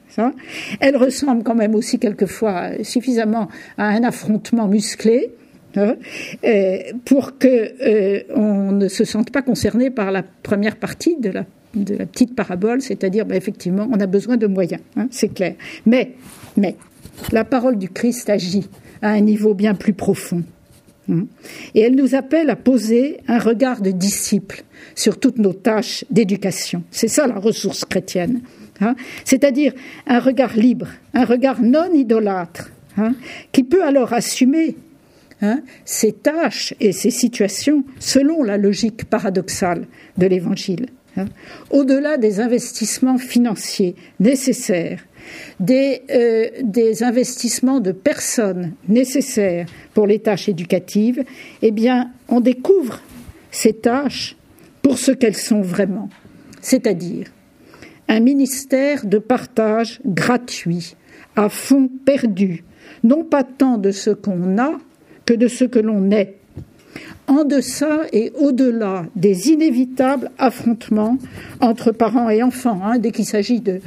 Elle 0.79 0.97
ressemble 0.97 1.43
quand 1.43 1.57
même 1.57 1.75
aussi 1.75 1.99
quelquefois 1.99 2.71
suffisamment 2.85 3.49
à 3.79 3.89
un 3.89 4.05
affrontement 4.05 4.69
musclé. 4.69 5.33
Hein, 5.77 5.95
euh, 6.45 6.79
pour 7.05 7.39
que 7.39 7.47
euh, 7.47 8.23
on 8.35 8.73
ne 8.73 8.89
se 8.89 9.05
sente 9.05 9.31
pas 9.31 9.41
concerné 9.41 9.91
par 9.91 10.11
la 10.11 10.25
première 10.25 10.75
partie 10.75 11.17
de 11.17 11.31
la, 11.31 11.45
petite 12.07 12.35
parabole, 12.35 12.81
c'est-à-dire 12.81 13.25
bah, 13.25 13.37
effectivement 13.37 13.89
on 13.93 14.01
a 14.01 14.07
besoin 14.07 14.37
de 14.37 14.49
moyens, 14.49 14.83
hein, 14.97 15.07
c'est 15.13 15.33
clair. 15.33 15.55
Mais, 15.87 16.15
mais 16.57 16.75
la 17.31 17.45
parole 17.45 17.79
du 17.79 17.89
Christ 17.89 18.29
agit 18.31 18.69
à 19.01 19.11
un 19.11 19.21
niveau 19.21 19.55
bien 19.55 19.77
plus 19.77 19.93
profond. 19.93 20.43
Hein, 21.11 21.27
et 21.75 21.81
elle 21.81 21.97
nous 21.97 22.15
appelle 22.15 22.51
à 22.51 22.57
poser 22.57 23.19
un 23.29 23.39
regard 23.39 23.81
de 23.81 23.91
disciple 23.91 24.63
sur 24.95 25.19
toutes 25.19 25.39
nos 25.39 25.53
tâches 25.53 26.05
d'éducation. 26.11 26.85
C'est 26.91 27.09
ça 27.09 27.27
la 27.27 27.39
ressource 27.39 27.85
chrétienne. 27.85 28.41
Hein. 28.83 28.95
c'est-à-dire 29.27 29.75
un 30.07 30.21
regard 30.21 30.57
libre, 30.57 30.89
un 31.13 31.27
regard 31.27 31.61
non 31.61 31.93
idolâtre, 31.93 32.71
hein, 32.97 33.13
qui 33.53 33.63
peut 33.63 33.85
alors 33.85 34.15
assumer 34.15 34.75
hein, 35.43 35.61
ses 35.85 36.13
tâches 36.13 36.73
et 36.81 36.93
ses 36.93 37.11
situations 37.11 37.85
selon 37.99 38.43
la 38.43 38.57
logique 38.57 39.05
paradoxale 39.05 39.87
de 40.17 40.27
l'Évangile. 40.27 40.87
Au-delà 41.71 42.17
des 42.17 42.41
investissements 42.41 43.19
financiers 43.19 43.95
nécessaires, 44.19 45.05
des, 45.59 46.03
euh, 46.11 46.49
des, 46.63 47.03
investissements 47.03 47.81
de 47.81 47.93
personnes 47.93 48.73
nécessaires 48.89 49.67
pour 49.95 50.07
les 50.07 50.19
tâches 50.19 50.49
éducatives, 50.49 51.25
eh 51.63 51.71
bien, 51.71 52.11
on 52.29 52.41
découvre 52.41 53.01
ces 53.51 53.73
tâches 53.73 54.37
pour 54.83 54.99
ce 54.99 55.13
qu'elles 55.13 55.37
sont 55.37 55.61
vraiment, 55.61 56.09
c'est-à-dire 56.61 57.27
un 58.09 58.21
ministère 58.21 59.07
de 59.07 59.19
partage 59.19 60.01
gratuit, 60.05 60.97
à 61.37 61.49
fond 61.49 61.89
perdu, 62.05 62.65
non 63.05 63.25
pas 63.25 63.45
tant 63.45 63.79
de 63.79 63.93
ce 63.93 64.11
qu'on 64.11 64.59
a 64.59 64.73
que 65.27 65.35
de 65.35 65.47
ce 65.47 65.65
que 65.65 65.79
l'on 65.79 66.11
est. 66.11 66.40
En 67.31 67.45
deçà 67.45 68.07
et 68.13 68.33
au-delà 68.41 69.07
des 69.15 69.51
inévitables 69.51 70.33
affrontements 70.37 71.17
entre 71.61 71.93
parents 71.93 72.29
et 72.29 72.43
enfants, 72.43 72.81
hein, 72.83 72.99
dès 72.99 73.13
qu'il 73.13 73.25
s'agit 73.25 73.61
de, 73.61 73.81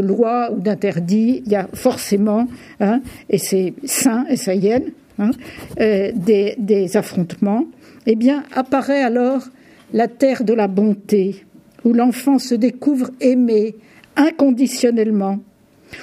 lois 0.00 0.50
ou 0.50 0.58
d'interdits, 0.58 1.44
il 1.46 1.52
y 1.52 1.54
a 1.54 1.68
forcément, 1.74 2.48
hein, 2.80 3.00
et 3.30 3.38
c'est 3.38 3.74
sain 3.84 4.26
et 4.28 4.34
ça 4.34 4.52
y 4.52 4.66
est, 4.66 4.84
hein, 5.20 5.30
euh, 5.78 6.10
des, 6.12 6.56
des 6.58 6.96
affrontements, 6.96 7.66
eh 8.06 8.16
bien 8.16 8.42
apparaît 8.52 9.04
alors 9.04 9.44
la 9.92 10.08
terre 10.08 10.42
de 10.42 10.52
la 10.52 10.66
bonté, 10.66 11.44
où 11.84 11.92
l'enfant 11.92 12.40
se 12.40 12.56
découvre 12.56 13.10
aimé 13.20 13.76
inconditionnellement, 14.16 15.38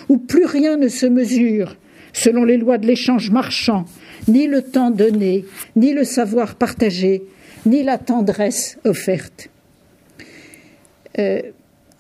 où 0.08 0.18
plus 0.18 0.46
rien 0.46 0.78
ne 0.78 0.88
se 0.88 1.08
mesure 1.08 1.76
selon 2.14 2.46
les 2.46 2.56
lois 2.56 2.78
de 2.78 2.88
l'échange 2.88 3.32
marchand, 3.32 3.84
ni 4.28 4.48
le 4.48 4.62
temps 4.62 4.92
donné, 4.92 5.46
ni 5.76 5.94
le 5.94 6.04
savoir 6.04 6.56
partagé, 6.56 7.24
ni 7.66 7.84
la 7.84 7.98
tendresse 7.98 8.78
offerte. 8.86 9.50
Euh, 11.18 11.42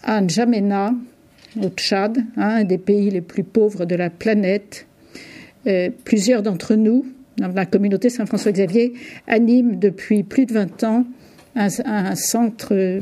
à 0.04 0.21
N'Djamena, 0.21 0.93
au 1.62 1.69
Tchad, 1.69 2.17
un 2.38 2.63
des 2.63 2.78
pays 2.78 3.10
les 3.10 3.21
plus 3.21 3.43
pauvres 3.43 3.86
de 3.86 3.95
la 3.95 4.10
planète, 4.10 4.86
euh, 5.67 5.89
plusieurs 6.04 6.43
d'entre 6.43 6.75
nous, 6.75 7.06
dans 7.38 7.47
la 7.47 7.65
communauté 7.65 8.10
Saint-François-Xavier, 8.10 8.93
animent 9.28 9.80
depuis 9.80 10.23
plus 10.23 10.45
de 10.45 10.54
20 10.54 10.84
ans 10.84 11.06
un 11.56 12.15
centre 12.15 13.01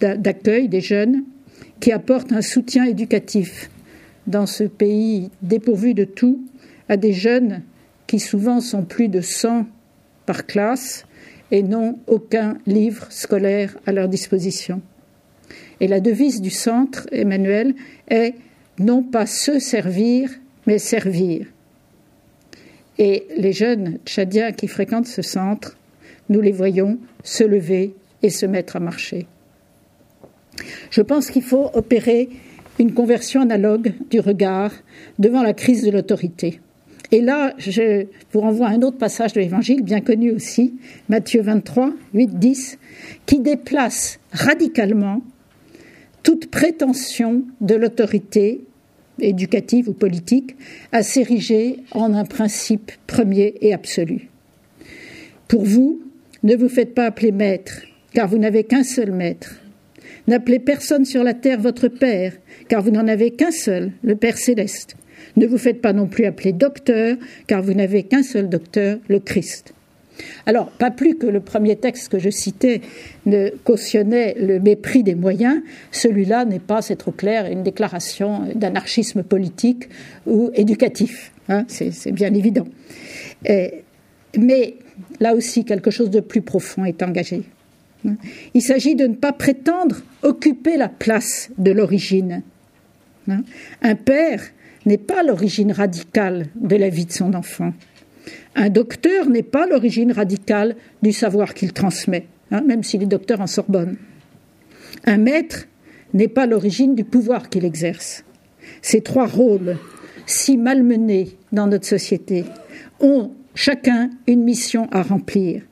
d'accueil 0.00 0.68
des 0.68 0.80
jeunes 0.80 1.22
qui 1.78 1.92
apporte 1.92 2.32
un 2.32 2.42
soutien 2.42 2.84
éducatif 2.84 3.70
dans 4.26 4.46
ce 4.46 4.64
pays 4.64 5.30
dépourvu 5.42 5.94
de 5.94 6.04
tout 6.04 6.40
à 6.88 6.96
des 6.96 7.12
jeunes 7.12 7.62
qui 8.06 8.20
souvent 8.20 8.60
sont 8.60 8.84
plus 8.84 9.08
de 9.08 9.20
100 9.20 9.66
par 10.26 10.46
classe 10.46 11.06
et 11.50 11.62
n'ont 11.62 11.98
aucun 12.06 12.58
livre 12.66 13.06
scolaire 13.10 13.76
à 13.86 13.92
leur 13.92 14.08
disposition. 14.08 14.82
Et 15.80 15.88
la 15.88 16.00
devise 16.00 16.40
du 16.40 16.50
centre, 16.50 17.06
Emmanuel, 17.12 17.74
est 18.08 18.34
non 18.78 19.02
pas 19.02 19.26
se 19.26 19.58
servir, 19.58 20.30
mais 20.66 20.78
servir. 20.78 21.46
Et 22.98 23.26
les 23.36 23.52
jeunes 23.52 23.98
tchadiens 24.04 24.52
qui 24.52 24.68
fréquentent 24.68 25.06
ce 25.06 25.22
centre, 25.22 25.76
nous 26.28 26.40
les 26.40 26.52
voyons 26.52 26.98
se 27.22 27.44
lever 27.44 27.94
et 28.22 28.30
se 28.30 28.46
mettre 28.46 28.76
à 28.76 28.80
marcher. 28.80 29.26
Je 30.90 31.02
pense 31.02 31.30
qu'il 31.30 31.42
faut 31.42 31.70
opérer 31.74 32.30
une 32.78 32.94
conversion 32.94 33.42
analogue 33.42 33.92
du 34.10 34.20
regard 34.20 34.72
devant 35.18 35.42
la 35.42 35.52
crise 35.52 35.82
de 35.82 35.90
l'autorité. 35.90 36.60
Et 37.12 37.20
là, 37.20 37.54
je 37.58 38.06
vous 38.32 38.40
renvoie 38.40 38.68
à 38.68 38.70
un 38.70 38.82
autre 38.82 38.98
passage 38.98 39.32
de 39.32 39.40
l'Évangile, 39.40 39.82
bien 39.82 40.00
connu 40.00 40.32
aussi, 40.32 40.74
Matthieu 41.08 41.42
23, 41.42 41.92
8, 42.14 42.38
10, 42.38 42.78
qui 43.26 43.40
déplace 43.40 44.18
radicalement 44.32 45.22
toute 46.22 46.50
prétention 46.50 47.44
de 47.60 47.74
l'autorité 47.76 48.64
éducative 49.20 49.88
ou 49.88 49.92
politique 49.92 50.56
à 50.92 51.02
s'ériger 51.02 51.78
en 51.92 52.12
un 52.12 52.24
principe 52.24 52.90
premier 53.06 53.54
et 53.60 53.72
absolu. 53.72 54.28
Pour 55.48 55.64
vous, 55.64 56.00
ne 56.42 56.56
vous 56.56 56.68
faites 56.68 56.94
pas 56.94 57.06
appeler 57.06 57.32
maître, 57.32 57.82
car 58.12 58.28
vous 58.28 58.38
n'avez 58.38 58.64
qu'un 58.64 58.82
seul 58.82 59.12
maître, 59.12 59.60
N'appelez 60.26 60.58
personne 60.58 61.04
sur 61.04 61.22
la 61.22 61.34
terre 61.34 61.60
votre 61.60 61.88
Père, 61.88 62.32
car 62.68 62.82
vous 62.82 62.90
n'en 62.90 63.06
avez 63.06 63.30
qu'un 63.30 63.52
seul, 63.52 63.92
le 64.02 64.16
Père 64.16 64.38
céleste. 64.38 64.96
Ne 65.36 65.46
vous 65.46 65.58
faites 65.58 65.80
pas 65.80 65.92
non 65.92 66.06
plus 66.06 66.24
appeler 66.24 66.52
docteur, 66.52 67.16
car 67.46 67.62
vous 67.62 67.74
n'avez 67.74 68.04
qu'un 68.04 68.22
seul 68.22 68.48
docteur, 68.48 68.98
le 69.08 69.20
Christ. 69.20 69.74
Alors, 70.46 70.70
pas 70.70 70.90
plus 70.90 71.16
que 71.16 71.26
le 71.26 71.40
premier 71.40 71.76
texte 71.76 72.10
que 72.10 72.18
je 72.18 72.30
citais 72.30 72.80
ne 73.26 73.50
cautionnait 73.64 74.34
le 74.38 74.58
mépris 74.60 75.02
des 75.02 75.14
moyens, 75.14 75.60
celui-là 75.90 76.44
n'est 76.44 76.58
pas, 76.58 76.80
c'est 76.82 76.96
trop 76.96 77.10
clair, 77.10 77.50
une 77.50 77.62
déclaration 77.62 78.42
d'anarchisme 78.54 79.22
politique 79.22 79.88
ou 80.26 80.50
éducatif. 80.54 81.32
Hein, 81.48 81.64
c'est 81.68 82.12
bien 82.12 82.32
évident. 82.32 82.66
mais 83.46 84.74
là 85.20 85.34
aussi, 85.34 85.64
quelque 85.64 85.90
chose 85.90 86.10
de 86.10 86.20
plus 86.20 86.42
profond 86.42 86.84
est 86.84 87.02
engagé. 87.02 87.42
Il 88.54 88.62
s'agit 88.62 88.94
de 88.94 89.06
ne 89.06 89.14
pas 89.14 89.32
prétendre 89.32 89.96
occuper 90.22 90.76
la 90.76 90.88
place 90.88 91.50
de 91.58 91.72
l'origine. 91.72 92.42
Un 93.82 93.94
père 93.96 94.42
n'est 94.86 94.98
pas 94.98 95.22
l'origine 95.22 95.72
radicale 95.72 96.46
de 96.54 96.76
la 96.76 96.88
vie 96.88 97.06
de 97.06 97.12
son 97.12 97.34
enfant. 97.34 97.72
Un 98.54 98.70
docteur 98.70 99.28
n'est 99.28 99.42
pas 99.42 99.66
l'origine 99.66 100.12
radicale 100.12 100.76
du 101.02 101.12
savoir 101.12 101.54
qu'il 101.54 101.72
transmet, 101.72 102.26
hein, 102.50 102.62
même 102.62 102.82
s'il 102.82 103.02
est 103.02 103.06
docteur 103.06 103.40
en 103.40 103.46
Sorbonne. 103.46 103.96
Un 105.04 105.18
maître 105.18 105.66
n'est 106.14 106.28
pas 106.28 106.46
l'origine 106.46 106.94
du 106.94 107.04
pouvoir 107.04 107.50
qu'il 107.50 107.64
exerce. 107.64 108.24
Ces 108.80 109.02
trois 109.02 109.26
rôles, 109.26 109.76
si 110.24 110.56
malmenés 110.56 111.36
dans 111.52 111.66
notre 111.66 111.86
société, 111.86 112.44
ont 113.00 113.32
chacun 113.54 114.10
une 114.26 114.42
mission 114.42 114.88
à 114.92 115.02
remplir. 115.02 115.62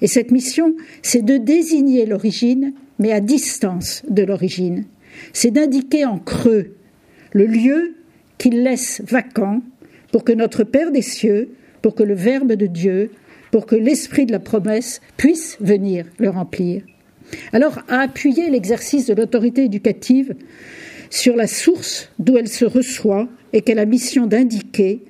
Et 0.00 0.06
cette 0.06 0.30
mission, 0.30 0.74
c'est 1.02 1.24
de 1.24 1.36
désigner 1.36 2.06
l'origine, 2.06 2.72
mais 2.98 3.12
à 3.12 3.20
distance 3.20 4.02
de 4.08 4.22
l'origine. 4.22 4.84
C'est 5.32 5.50
d'indiquer 5.50 6.04
en 6.04 6.18
creux 6.18 6.76
le 7.32 7.46
lieu 7.46 7.94
qu'il 8.38 8.62
laisse 8.62 9.02
vacant 9.06 9.62
pour 10.10 10.24
que 10.24 10.32
notre 10.32 10.64
Père 10.64 10.92
des 10.92 11.02
cieux, 11.02 11.50
pour 11.80 11.94
que 11.94 12.02
le 12.02 12.14
Verbe 12.14 12.52
de 12.52 12.66
Dieu, 12.66 13.10
pour 13.50 13.66
que 13.66 13.76
l'Esprit 13.76 14.26
de 14.26 14.32
la 14.32 14.40
promesse 14.40 15.00
puisse 15.16 15.56
venir 15.60 16.06
le 16.18 16.30
remplir. 16.30 16.82
Alors, 17.52 17.80
à 17.88 18.00
appuyer 18.00 18.50
l'exercice 18.50 19.06
de 19.06 19.14
l'autorité 19.14 19.64
éducative 19.64 20.34
sur 21.10 21.36
la 21.36 21.46
source 21.46 22.10
d'où 22.18 22.36
elle 22.36 22.48
se 22.48 22.64
reçoit 22.64 23.28
et 23.52 23.62
qu'elle 23.62 23.78
a 23.78 23.86
mission 23.86 24.26
d'indiquer, 24.26 25.02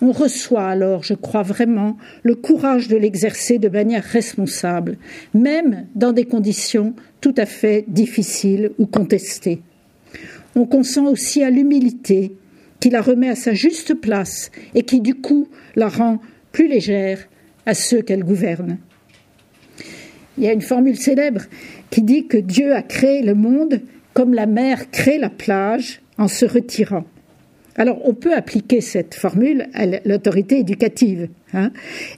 on 0.00 0.10
reçoit 0.10 0.66
alors, 0.66 1.04
je 1.04 1.14
crois 1.14 1.42
vraiment, 1.42 1.96
le 2.24 2.34
courage 2.34 2.88
de 2.88 2.96
l'exercer 2.96 3.58
de 3.58 3.68
manière 3.68 4.02
responsable, 4.02 4.96
même 5.32 5.86
dans 5.94 6.12
des 6.12 6.24
conditions 6.24 6.94
tout 7.20 7.34
à 7.36 7.46
fait 7.46 7.84
difficiles 7.86 8.72
ou 8.78 8.86
contestées. 8.86 9.60
On 10.56 10.66
consent 10.66 11.06
aussi 11.06 11.44
à 11.44 11.50
l'humilité 11.50 12.32
qui 12.82 12.90
la 12.90 13.00
remet 13.00 13.28
à 13.28 13.36
sa 13.36 13.54
juste 13.54 13.94
place 13.94 14.50
et 14.74 14.82
qui 14.82 15.00
du 15.00 15.14
coup 15.14 15.46
la 15.76 15.86
rend 15.86 16.18
plus 16.50 16.66
légère 16.66 17.28
à 17.64 17.74
ceux 17.74 18.02
qu'elle 18.02 18.24
gouverne. 18.24 18.78
Il 20.36 20.42
y 20.42 20.48
a 20.48 20.52
une 20.52 20.62
formule 20.62 20.96
célèbre 20.96 21.42
qui 21.90 22.02
dit 22.02 22.26
que 22.26 22.38
Dieu 22.38 22.74
a 22.74 22.82
créé 22.82 23.22
le 23.22 23.36
monde 23.36 23.82
comme 24.14 24.34
la 24.34 24.46
mer 24.46 24.90
crée 24.90 25.18
la 25.18 25.30
plage 25.30 26.00
en 26.18 26.26
se 26.26 26.44
retirant. 26.44 27.04
Alors 27.76 28.00
on 28.04 28.14
peut 28.14 28.34
appliquer 28.34 28.80
cette 28.80 29.14
formule 29.14 29.68
à 29.74 29.86
l'autorité 30.04 30.58
éducative 30.58 31.28
hein, 31.54 31.70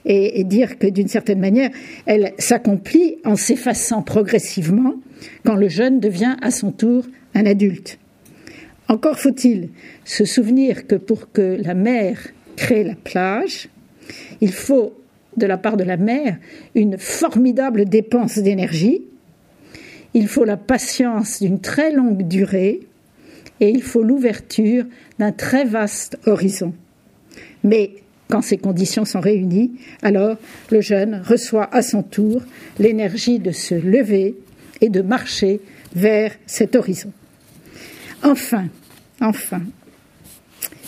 et, 0.07 0.40
et, 0.40 0.44
dire 0.44 0.79
que 0.79 0.87
d'une 0.87 1.09
certaine 1.09 1.40
manière, 1.40 1.72
elle 2.07 2.33
s'accomplit 2.38 3.16
en 3.27 3.37
s'effaçant 3.37 4.00
progressivement 4.00 4.94
quand 5.44 5.57
le 5.57 5.68
jeune 5.68 6.00
devient 6.00 6.37
à 6.40 6.50
son 6.50 6.72
tour 6.72 7.05
un 7.35 7.44
adulte. 7.44 7.98
Encore 8.88 9.18
faut-il 9.18 9.70
se 10.05 10.25
souvenir 10.25 10.87
que 10.87 10.94
pour 10.94 11.33
que 11.33 11.59
la 11.61 11.75
mer 11.75 12.18
crée 12.57 12.85
la 12.85 12.94
plage, 12.94 13.68
il 14.40 14.53
faut 14.53 14.94
de 15.37 15.47
la 15.47 15.59
part 15.59 15.77
de 15.77 15.85
la 15.85 15.97
mer 15.97 16.37
une 16.75 16.99
formidable 16.99 17.87
dépense 17.87 18.38
d'énergie, 18.38 19.03
il 20.12 20.29
faut 20.29 20.44
la 20.44 20.57
patience 20.57 21.40
d'une 21.40 21.61
très 21.61 21.92
longue 21.92 22.29
durée 22.29 22.81
et 23.61 23.68
il 23.68 23.83
faut 23.83 24.03
l'ouverture 24.03 24.85
d'un 25.18 25.33
très 25.33 25.64
vaste 25.64 26.18
horizon. 26.27 26.73
Mais 27.64 27.94
quand 28.29 28.42
ces 28.42 28.59
conditions 28.59 29.05
sont 29.05 29.20
réunies, 29.20 29.73
alors 30.03 30.37
le 30.70 30.81
jeune 30.81 31.23
reçoit 31.25 31.75
à 31.75 31.83
son 31.83 32.03
tour 32.03 32.42
l'énergie 32.79 33.38
de 33.38 33.51
se 33.51 33.75
lever 33.75 34.37
et 34.81 34.88
de 34.88 35.03
marcher 35.03 35.61
vers 35.94 36.33
cet 36.47 36.77
horizon. 36.77 37.12
Enfin, 38.25 38.69
enfin, 39.21 39.61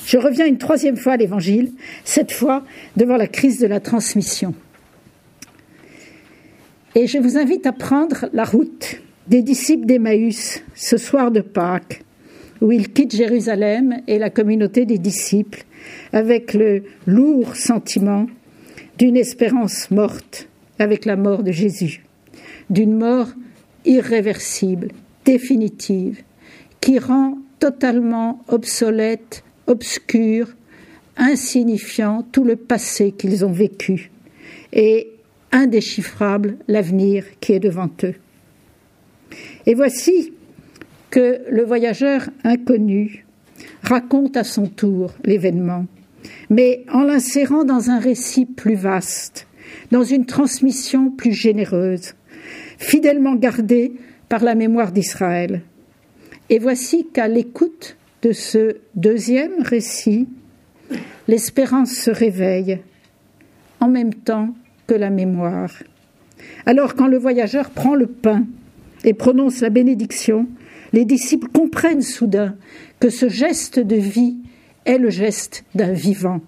je 0.07 0.16
reviens 0.16 0.46
une 0.46 0.57
troisième 0.57 0.96
fois 0.96 1.12
à 1.12 1.16
l'Évangile, 1.18 1.72
cette 2.03 2.33
fois 2.33 2.64
devant 2.96 3.18
la 3.18 3.27
crise 3.27 3.61
de 3.61 3.66
la 3.66 3.79
transmission. 3.79 4.55
Et 6.94 7.07
je 7.07 7.18
vous 7.18 7.37
invite 7.37 7.66
à 7.66 7.72
prendre 7.72 8.31
la 8.33 8.44
route 8.44 9.03
des 9.29 9.42
disciples 9.42 9.85
d'Emmaüs 9.85 10.62
ce 10.75 10.96
soir 10.96 11.31
de 11.31 11.42
Pâques, 11.42 12.03
où 12.62 12.72
ils 12.72 12.90
quittent 12.90 13.14
Jérusalem 13.14 14.01
et 14.07 14.18
la 14.18 14.31
communauté 14.31 14.87
des 14.87 14.96
disciples 14.96 15.64
avec 16.14 16.55
le 16.55 16.85
lourd 17.07 17.55
sentiment 17.55 18.29
d'une 18.96 19.18
espérance 19.18 19.90
morte 19.90 20.49
avec 20.79 21.05
la 21.05 21.16
mort 21.16 21.42
de 21.42 21.53
Jésus, 21.53 22.03
d'une 22.70 22.96
mort 22.96 23.29
irréversible, 23.85 24.88
définitive, 25.27 26.22
qui 26.87 27.01
rend 27.01 27.38
totalement 27.59 28.44
obsolète 28.46 29.42
obscur, 29.66 30.55
insignifiant 31.16 32.22
tout 32.31 32.44
le 32.44 32.55
passé 32.55 33.11
qu'ils 33.11 33.44
ont 33.44 33.51
vécu 33.51 34.12
et 34.72 35.11
indéchiffrable 35.51 36.59
l'avenir 36.68 37.25
qui 37.40 37.55
est 37.55 37.59
devant 37.59 37.90
eux. 38.05 38.14
Et 39.66 39.75
voici 39.75 40.33
que 41.11 41.40
le 41.51 41.64
voyageur 41.64 42.29
inconnu 42.44 43.27
raconte 43.83 44.37
à 44.37 44.44
son 44.44 44.68
tour 44.68 45.12
l'événement, 45.25 45.87
mais 46.51 46.85
en 46.92 47.03
l'insérant 47.03 47.64
dans 47.64 47.90
un 47.90 47.99
récit 47.99 48.46
plus 48.46 48.77
vaste, 48.77 49.49
dans 49.90 50.05
une 50.05 50.25
transmission 50.25 51.11
plus 51.11 51.33
généreuse, 51.33 52.14
fidèlement 52.79 53.35
gardée 53.35 53.94
par 54.29 54.44
la 54.44 54.55
mémoire 54.55 54.92
d'Israël. 54.92 55.62
Et 56.48 56.59
voici 56.59 57.09
qu'à 57.12 57.28
l'écoute 57.28 57.96
de 58.22 58.32
ce 58.32 58.76
deuxième 58.94 59.62
récit, 59.62 60.28
l'espérance 61.26 61.92
se 61.92 62.11
réveille 62.11 62.78
en 63.80 63.88
même 63.88 64.14
temps 64.14 64.54
que 64.87 64.94
la 64.94 65.11
mémoire. 65.11 65.72
Alors 66.64 66.94
quand 66.94 67.09
le 67.09 67.18
voyageur 67.18 67.70
prend 67.70 67.94
le 67.94 68.06
pain 68.06 68.44
et 69.04 69.12
prononce 69.12 69.61
la 69.61 69.70
bénédiction, 69.70 70.46
les 70.92 71.04
disciples 71.04 71.48
comprennent 71.48 72.02
soudain 72.02 72.56
que 73.00 73.11
ce 73.11 73.28
geste 73.28 73.80
de 73.80 73.96
vie 73.96 74.37
est 74.85 74.98
le 74.98 75.11
geste 75.11 75.64
d'un 75.74 75.92
vivant. 75.92 76.40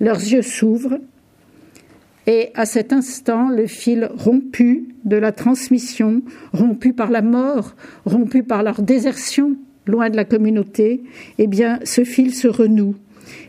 Leurs 0.00 0.20
yeux 0.20 0.42
s'ouvrent 0.42 0.98
et 2.26 2.50
à 2.54 2.66
cet 2.66 2.92
instant, 2.92 3.48
le 3.48 3.66
fil 3.66 4.08
rompu 4.16 4.94
de 5.04 5.16
la 5.16 5.32
transmission, 5.32 6.22
rompu 6.52 6.92
par 6.92 7.10
la 7.10 7.22
mort, 7.22 7.74
rompu 8.04 8.44
par 8.44 8.62
leur 8.62 8.82
désertion, 8.82 9.56
loin 9.86 10.08
de 10.08 10.16
la 10.16 10.24
communauté, 10.24 11.02
eh 11.38 11.46
bien, 11.48 11.80
ce 11.84 12.04
fil 12.04 12.32
se 12.34 12.46
renoue. 12.46 12.94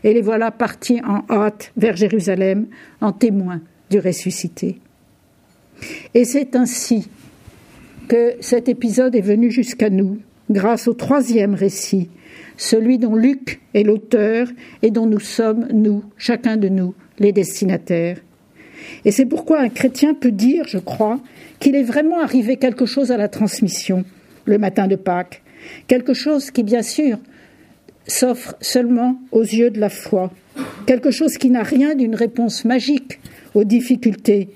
Et 0.02 0.12
les 0.12 0.22
voilà 0.22 0.50
partis 0.50 1.00
en 1.04 1.24
hâte 1.30 1.72
vers 1.76 1.96
Jérusalem, 1.96 2.66
en 3.00 3.12
témoin 3.12 3.60
du 3.90 4.00
ressuscité. 4.00 4.78
Et 6.14 6.24
c'est 6.24 6.56
ainsi 6.56 7.08
que 8.08 8.34
cet 8.40 8.68
épisode 8.68 9.14
est 9.14 9.20
venu 9.20 9.50
jusqu'à 9.50 9.90
nous, 9.90 10.18
grâce 10.50 10.88
au 10.88 10.94
troisième 10.94 11.54
récit, 11.54 12.10
celui 12.56 12.98
dont 12.98 13.14
Luc 13.14 13.60
est 13.72 13.82
l'auteur 13.82 14.48
et 14.82 14.90
dont 14.90 15.06
nous 15.06 15.20
sommes, 15.20 15.68
nous, 15.72 16.02
chacun 16.16 16.56
de 16.56 16.68
nous, 16.68 16.94
les 17.18 17.32
destinataires. 17.32 18.18
Et 19.04 19.10
c'est 19.10 19.26
pourquoi 19.26 19.60
un 19.60 19.68
chrétien 19.68 20.14
peut 20.14 20.32
dire, 20.32 20.66
je 20.66 20.78
crois, 20.78 21.20
qu'il 21.60 21.74
est 21.74 21.82
vraiment 21.82 22.20
arrivé 22.20 22.56
quelque 22.56 22.86
chose 22.86 23.10
à 23.10 23.16
la 23.16 23.28
transmission 23.28 24.04
le 24.44 24.58
matin 24.58 24.86
de 24.86 24.96
Pâques, 24.96 25.42
quelque 25.86 26.14
chose 26.14 26.50
qui, 26.50 26.62
bien 26.62 26.82
sûr, 26.82 27.18
s'offre 28.06 28.54
seulement 28.60 29.18
aux 29.32 29.42
yeux 29.42 29.70
de 29.70 29.80
la 29.80 29.88
foi, 29.88 30.30
quelque 30.86 31.10
chose 31.10 31.38
qui 31.38 31.50
n'a 31.50 31.62
rien 31.62 31.94
d'une 31.94 32.14
réponse 32.14 32.64
magique 32.64 33.20
aux 33.54 33.64
difficultés 33.64 34.50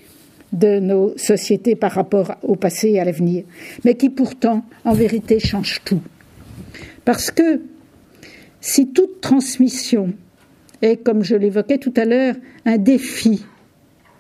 de 0.53 0.79
nos 0.79 1.17
sociétés 1.17 1.77
par 1.77 1.93
rapport 1.93 2.35
au 2.43 2.57
passé 2.57 2.91
et 2.91 3.01
à 3.01 3.05
l'avenir, 3.05 3.45
mais 3.85 3.95
qui 3.95 4.11
pourtant, 4.11 4.65
en 4.85 4.93
vérité, 4.93 5.39
change 5.39 5.81
tout. 5.85 6.03
Parce 7.05 7.31
que 7.31 7.61
si 8.61 8.89
toute 8.89 9.21
transmission 9.21 10.13
est, 10.83 10.97
comme 11.03 11.23
je 11.23 11.37
l'évoquais 11.37 11.79
tout 11.79 11.93
à 11.97 12.05
l'heure, 12.05 12.35
un 12.65 12.79
défi 12.79 13.45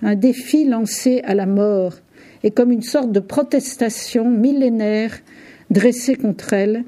un 0.02 0.14
défi 0.14 0.64
lancé 0.64 1.20
à 1.24 1.34
la 1.34 1.46
mort 1.46 1.94
et 2.42 2.50
comme 2.50 2.70
une 2.70 2.82
sorte 2.82 3.12
de 3.12 3.20
protestation 3.20 4.30
millénaire 4.30 5.18
dressée 5.70 6.14
contre 6.14 6.52
elle, 6.52 6.84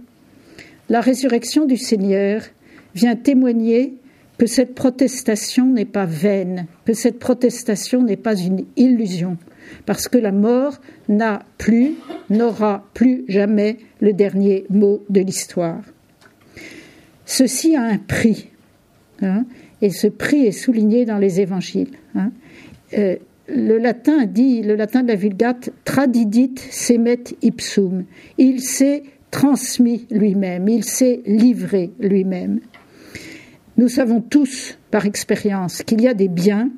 la 0.89 1.01
résurrection 1.01 1.67
du 1.67 1.77
Seigneur 1.77 2.43
vient 2.95 3.17
témoigner 3.17 3.95
que 4.39 4.47
cette 4.47 4.75
protestation 4.75 5.67
n'est 5.67 5.85
pas 5.85 6.07
vaine, 6.07 6.67
que 6.87 6.95
cette 6.95 7.19
protestation 7.19 8.03
n'est 8.03 8.17
pas 8.17 8.37
une 8.37 8.65
illusion, 8.77 9.37
parce 9.87 10.09
que 10.09 10.19
la 10.19 10.33
mort 10.33 10.81
n'a 11.09 11.43
plus, 11.59 11.93
n'aura 12.31 12.89
plus 12.95 13.25
jamais 13.29 13.77
le 14.01 14.13
dernier 14.13 14.65
mot 14.71 15.05
de 15.11 15.21
l'histoire. 15.21 15.83
Ceci 17.27 17.77
a 17.77 17.83
un 17.83 17.99
prix, 17.99 18.49
hein, 19.21 19.45
et 19.83 19.91
ce 19.91 20.07
prix 20.07 20.47
est 20.47 20.53
souligné 20.53 21.05
dans 21.05 21.19
les 21.19 21.41
évangiles. 21.41 21.99
Hein. 22.15 22.33
Euh, 22.95 23.17
le 23.49 23.79
latin 23.79 24.27
dit, 24.27 24.63
le 24.63 24.77
latin 24.77 25.03
de 25.03 25.09
la 25.09 25.17
Vulgate, 25.17 25.71
tradidit 25.85 26.55
semet 26.71 27.25
ipsum. 27.43 28.05
Il 28.39 28.61
s'est 28.61 29.03
transmis 29.31 30.07
lui-même, 30.11 30.69
il 30.69 30.85
s'est 30.85 31.21
livré 31.27 31.91
lui-même. 31.99 32.61
Nous 33.77 33.89
savons 33.89 34.21
tous 34.21 34.79
par 34.91 35.07
expérience 35.07 35.83
qu'il 35.83 36.01
y 36.03 36.09
a 36.09 36.15
des 36.15 36.29
biens 36.29 36.71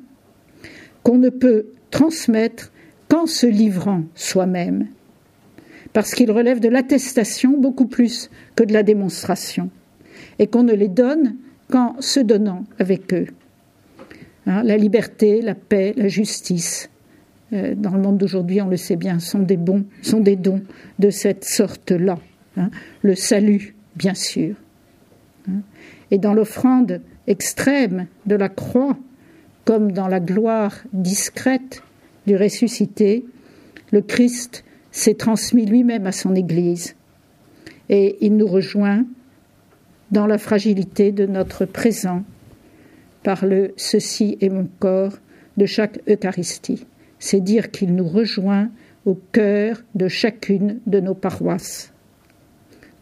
qu'on 1.03 1.17
ne 1.17 1.29
peut 1.29 1.65
transmettre 1.91 2.71
qu'en 3.09 3.25
se 3.25 3.45
livrant 3.45 4.03
soi-même, 4.15 4.87
parce 5.91 6.15
qu'ils 6.15 6.31
relèvent 6.31 6.59
de 6.59 6.69
l'attestation 6.69 7.57
beaucoup 7.57 7.87
plus 7.87 8.29
que 8.55 8.63
de 8.63 8.73
la 8.73 8.83
démonstration, 8.83 9.69
et 10.39 10.47
qu'on 10.47 10.63
ne 10.63 10.73
les 10.73 10.87
donne 10.87 11.35
qu'en 11.69 11.95
se 11.99 12.19
donnant 12.19 12.63
avec 12.79 13.13
eux. 13.13 13.27
Hein, 14.45 14.63
la 14.63 14.77
liberté, 14.77 15.41
la 15.41 15.55
paix, 15.55 15.93
la 15.95 16.07
justice, 16.07 16.89
euh, 17.53 17.75
dans 17.75 17.91
le 17.91 18.01
monde 18.01 18.17
d'aujourd'hui, 18.17 18.61
on 18.61 18.67
le 18.67 18.77
sait 18.77 18.95
bien, 18.95 19.19
sont 19.19 19.39
des 19.39 19.57
bons, 19.57 19.85
sont 20.01 20.19
des 20.19 20.35
dons 20.35 20.61
de 20.99 21.09
cette 21.09 21.45
sorte-là. 21.45 22.19
Hein. 22.57 22.69
Le 23.01 23.15
salut, 23.15 23.75
bien 23.95 24.13
sûr. 24.13 24.55
Hein. 25.47 25.61
Et 26.11 26.17
dans 26.17 26.33
l'offrande 26.33 27.01
extrême 27.27 28.07
de 28.25 28.35
la 28.35 28.49
croix, 28.49 28.97
comme 29.65 29.91
dans 29.91 30.07
la 30.07 30.19
gloire 30.19 30.83
discrète 30.91 31.83
du 32.27 32.35
ressuscité, 32.35 33.25
le 33.91 34.01
Christ 34.01 34.65
s'est 34.91 35.15
transmis 35.15 35.65
lui-même 35.65 36.05
à 36.05 36.11
son 36.11 36.35
Église. 36.35 36.95
Et 37.89 38.17
il 38.21 38.35
nous 38.35 38.47
rejoint 38.47 39.05
dans 40.11 40.27
la 40.27 40.37
fragilité 40.37 41.11
de 41.11 41.25
notre 41.25 41.65
présent 41.65 42.23
par 43.23 43.45
le 43.45 43.73
Ceci 43.77 44.37
est 44.41 44.49
mon 44.49 44.67
corps 44.79 45.17
de 45.57 45.65
chaque 45.65 45.99
Eucharistie. 46.09 46.85
C'est 47.19 47.39
dire 47.39 47.71
qu'il 47.71 47.95
nous 47.95 48.07
rejoint 48.07 48.69
au 49.05 49.15
cœur 49.31 49.81
de 49.95 50.07
chacune 50.07 50.79
de 50.85 50.99
nos 50.99 51.13
paroisses. 51.13 51.93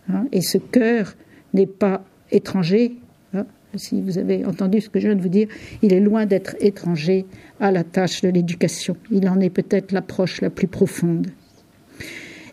Hein, 0.09 0.25
et 0.31 0.41
ce 0.41 0.57
cœur 0.57 1.15
n'est 1.53 1.67
pas 1.67 2.03
étranger, 2.31 2.97
hein, 3.33 3.45
si 3.75 4.01
vous 4.01 4.17
avez 4.17 4.45
entendu 4.45 4.81
ce 4.81 4.89
que 4.89 4.99
je 4.99 5.07
viens 5.07 5.15
de 5.15 5.21
vous 5.21 5.29
dire, 5.29 5.47
il 5.81 5.93
est 5.93 5.99
loin 5.99 6.25
d'être 6.25 6.55
étranger 6.59 7.25
à 7.59 7.71
la 7.71 7.83
tâche 7.83 8.21
de 8.21 8.29
l'éducation. 8.29 8.95
Il 9.11 9.27
en 9.29 9.39
est 9.39 9.49
peut-être 9.49 9.91
l'approche 9.91 10.41
la 10.41 10.49
plus 10.49 10.67
profonde. 10.67 11.27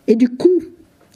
Et 0.07 0.15
du 0.15 0.29
coup, 0.29 0.61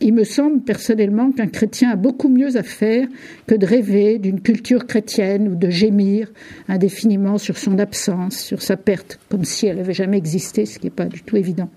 il 0.04 0.14
me 0.14 0.26
semble 0.26 0.62
personnellement 0.62 1.32
qu'un 1.32 1.48
chrétien 1.48 1.92
a 1.92 1.96
beaucoup 1.96 2.28
mieux 2.28 2.58
à 2.58 2.64
faire 2.64 3.08
que 3.48 3.56
de 3.56 3.66
rêver 3.66 4.20
d'une 4.20 4.42
culture 4.42 4.86
chrétienne 4.86 5.48
ou 5.48 5.56
de 5.56 5.70
gémir 5.70 6.30
indéfiniment 6.68 7.38
sur 7.38 7.58
son 7.58 7.80
absence, 7.80 8.38
sur 8.38 8.62
sa 8.62 8.76
perte, 8.76 9.18
comme 9.30 9.46
si 9.46 9.66
elle 9.66 9.78
n'avait 9.78 9.94
jamais 9.94 10.18
existé, 10.18 10.66
ce 10.66 10.78
qui 10.78 10.88
n'est 10.88 10.92
pas 10.92 11.06
du 11.06 11.24
tout 11.24 11.38
évident. 11.38 11.70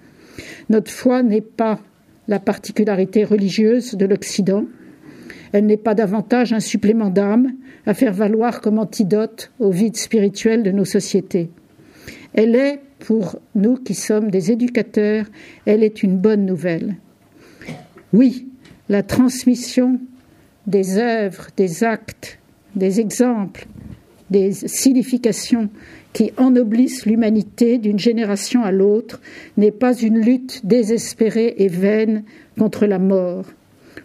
Notre 0.71 0.91
foi 0.91 1.23
n'est 1.23 1.41
pas 1.41 1.79
la 2.27 2.41
particularité 2.41 3.23
religieuse 3.23 3.95
de 3.95 4.07
l'Occident. 4.07 4.65
Elle 5.53 5.67
n'est 5.67 5.77
pas 5.77 5.95
davantage 5.95 6.53
un 6.53 6.61
supplément 6.61 7.11
d'âme 7.11 7.53
à 7.87 7.95
faire 7.95 8.13
valoir 8.13 8.61
comme 8.61 8.81
antidote 8.81 9.53
au 9.61 9.71
vide 9.71 9.97
spirituel 9.97 10.65
de 10.65 10.73
nos 10.73 10.85
sociétés. 10.85 11.49
Elle 12.35 12.57
est, 12.57 12.81
pour 12.99 13.39
nous 13.55 13.77
qui 13.77 13.95
sommes 13.95 14.33
des 14.33 14.51
éducateurs, 14.51 15.27
elle 15.65 15.85
est 15.85 16.03
une 16.03 16.19
bonne 16.19 16.45
nouvelle. 16.45 16.97
Oui, 18.13 18.49
la 18.89 19.03
transmission 19.03 20.01
des 20.67 20.99
œuvres, 20.99 21.49
des 21.57 21.85
actes, 21.85 22.39
des 22.75 23.01
exemples, 23.01 23.67
des 24.31 24.53
significations 24.53 25.71
qui 26.13 26.33
ennoblissent 26.37 27.07
l'humanité 27.07 27.79
d'une 27.79 27.99
génération 27.99 28.65
à 28.65 28.73
l'autre 28.73 29.21
n'est 29.57 29.71
pas 29.71 29.95
une 29.95 30.19
lutte 30.19 30.65
désespérée 30.65 31.55
et 31.59 31.69
vaine 31.69 32.25
contre 32.59 32.87
la 32.87 32.99
mort. 32.99 33.45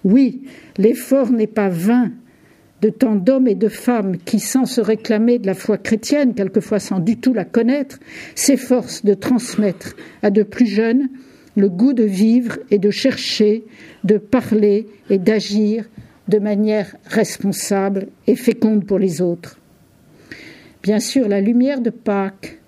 Oui, 0.04 0.44
l'effort 0.78 1.32
n'est 1.32 1.48
pas 1.48 1.70
vain 1.70 2.12
de 2.82 2.90
tant 2.90 3.16
d'hommes 3.16 3.48
et 3.48 3.56
de 3.56 3.68
femmes 3.68 4.18
qui, 4.18 4.40
sans 4.40 4.66
se 4.66 4.82
réclamer 4.82 5.38
de 5.38 5.46
la 5.46 5.54
foi 5.54 5.78
chrétienne, 5.78 6.34
quelquefois 6.34 6.80
sans 6.80 7.00
du 7.00 7.18
tout 7.18 7.34
la 7.34 7.46
connaître, 7.46 8.00
s'efforcent 8.34 9.06
de 9.06 9.14
transmettre 9.14 9.96
à 10.24 10.32
de 10.32 10.44
plus 10.44 10.66
jeunes 10.66 11.08
le 11.56 11.70
goût 11.70 11.94
de 11.94 12.04
vivre 12.04 12.58
et 12.70 12.78
de 12.78 12.92
chercher, 12.92 13.64
de 14.04 14.18
parler 14.18 14.88
et 15.10 15.18
d'agir 15.18 15.86
de 16.28 16.40
manière 16.40 16.96
responsable 17.06 18.08
et 18.28 18.36
féconde 18.36 18.86
pour 18.86 19.00
les 19.00 19.22
autres. 19.22 19.60
Bien 20.84 21.00
sûr, 21.00 21.28
la 21.28 21.42
lumière 21.42 21.82
de 21.82 21.90
Pâques 21.90 22.60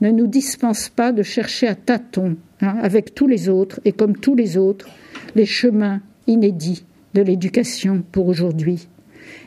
ne 0.00 0.10
nous 0.10 0.26
dispense 0.26 0.88
pas 0.88 1.12
de 1.12 1.22
chercher 1.22 1.68
à 1.68 1.74
tâtons, 1.74 2.36
hein, 2.60 2.76
avec 2.82 3.14
tous 3.14 3.28
les 3.28 3.48
autres 3.48 3.80
et 3.84 3.92
comme 3.92 4.16
tous 4.16 4.34
les 4.34 4.56
autres, 4.56 4.88
les 5.36 5.46
chemins 5.46 6.00
inédits 6.26 6.84
de 7.14 7.22
l'éducation 7.22 8.02
pour 8.10 8.26
aujourd'hui. 8.26 8.88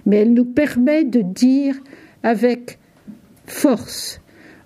Mais 0.06 0.18
elle 0.18 0.34
nous 0.34 0.46
permet 0.46 1.04
de 1.04 1.22
dire 1.22 1.76
avec 2.24 2.80
force, 3.46 4.22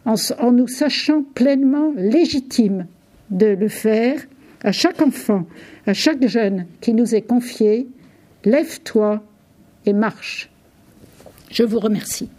en, 0.05 0.15
en 0.39 0.51
nous 0.51 0.67
sachant 0.67 1.23
pleinement 1.23 1.91
légitimes 1.97 2.85
de 3.31 3.47
le 3.47 3.67
faire, 3.67 4.19
à 4.63 4.71
chaque 4.71 5.01
enfant, 5.01 5.45
à 5.85 5.93
chaque 5.93 6.25
jeune 6.27 6.65
qui 6.81 6.93
nous 6.93 7.15
est 7.15 7.21
confié, 7.21 7.87
lève-toi 8.45 9.23
et 9.85 9.93
marche. 9.93 10.49
Je 11.51 11.63
vous 11.63 11.79
remercie. 11.79 12.29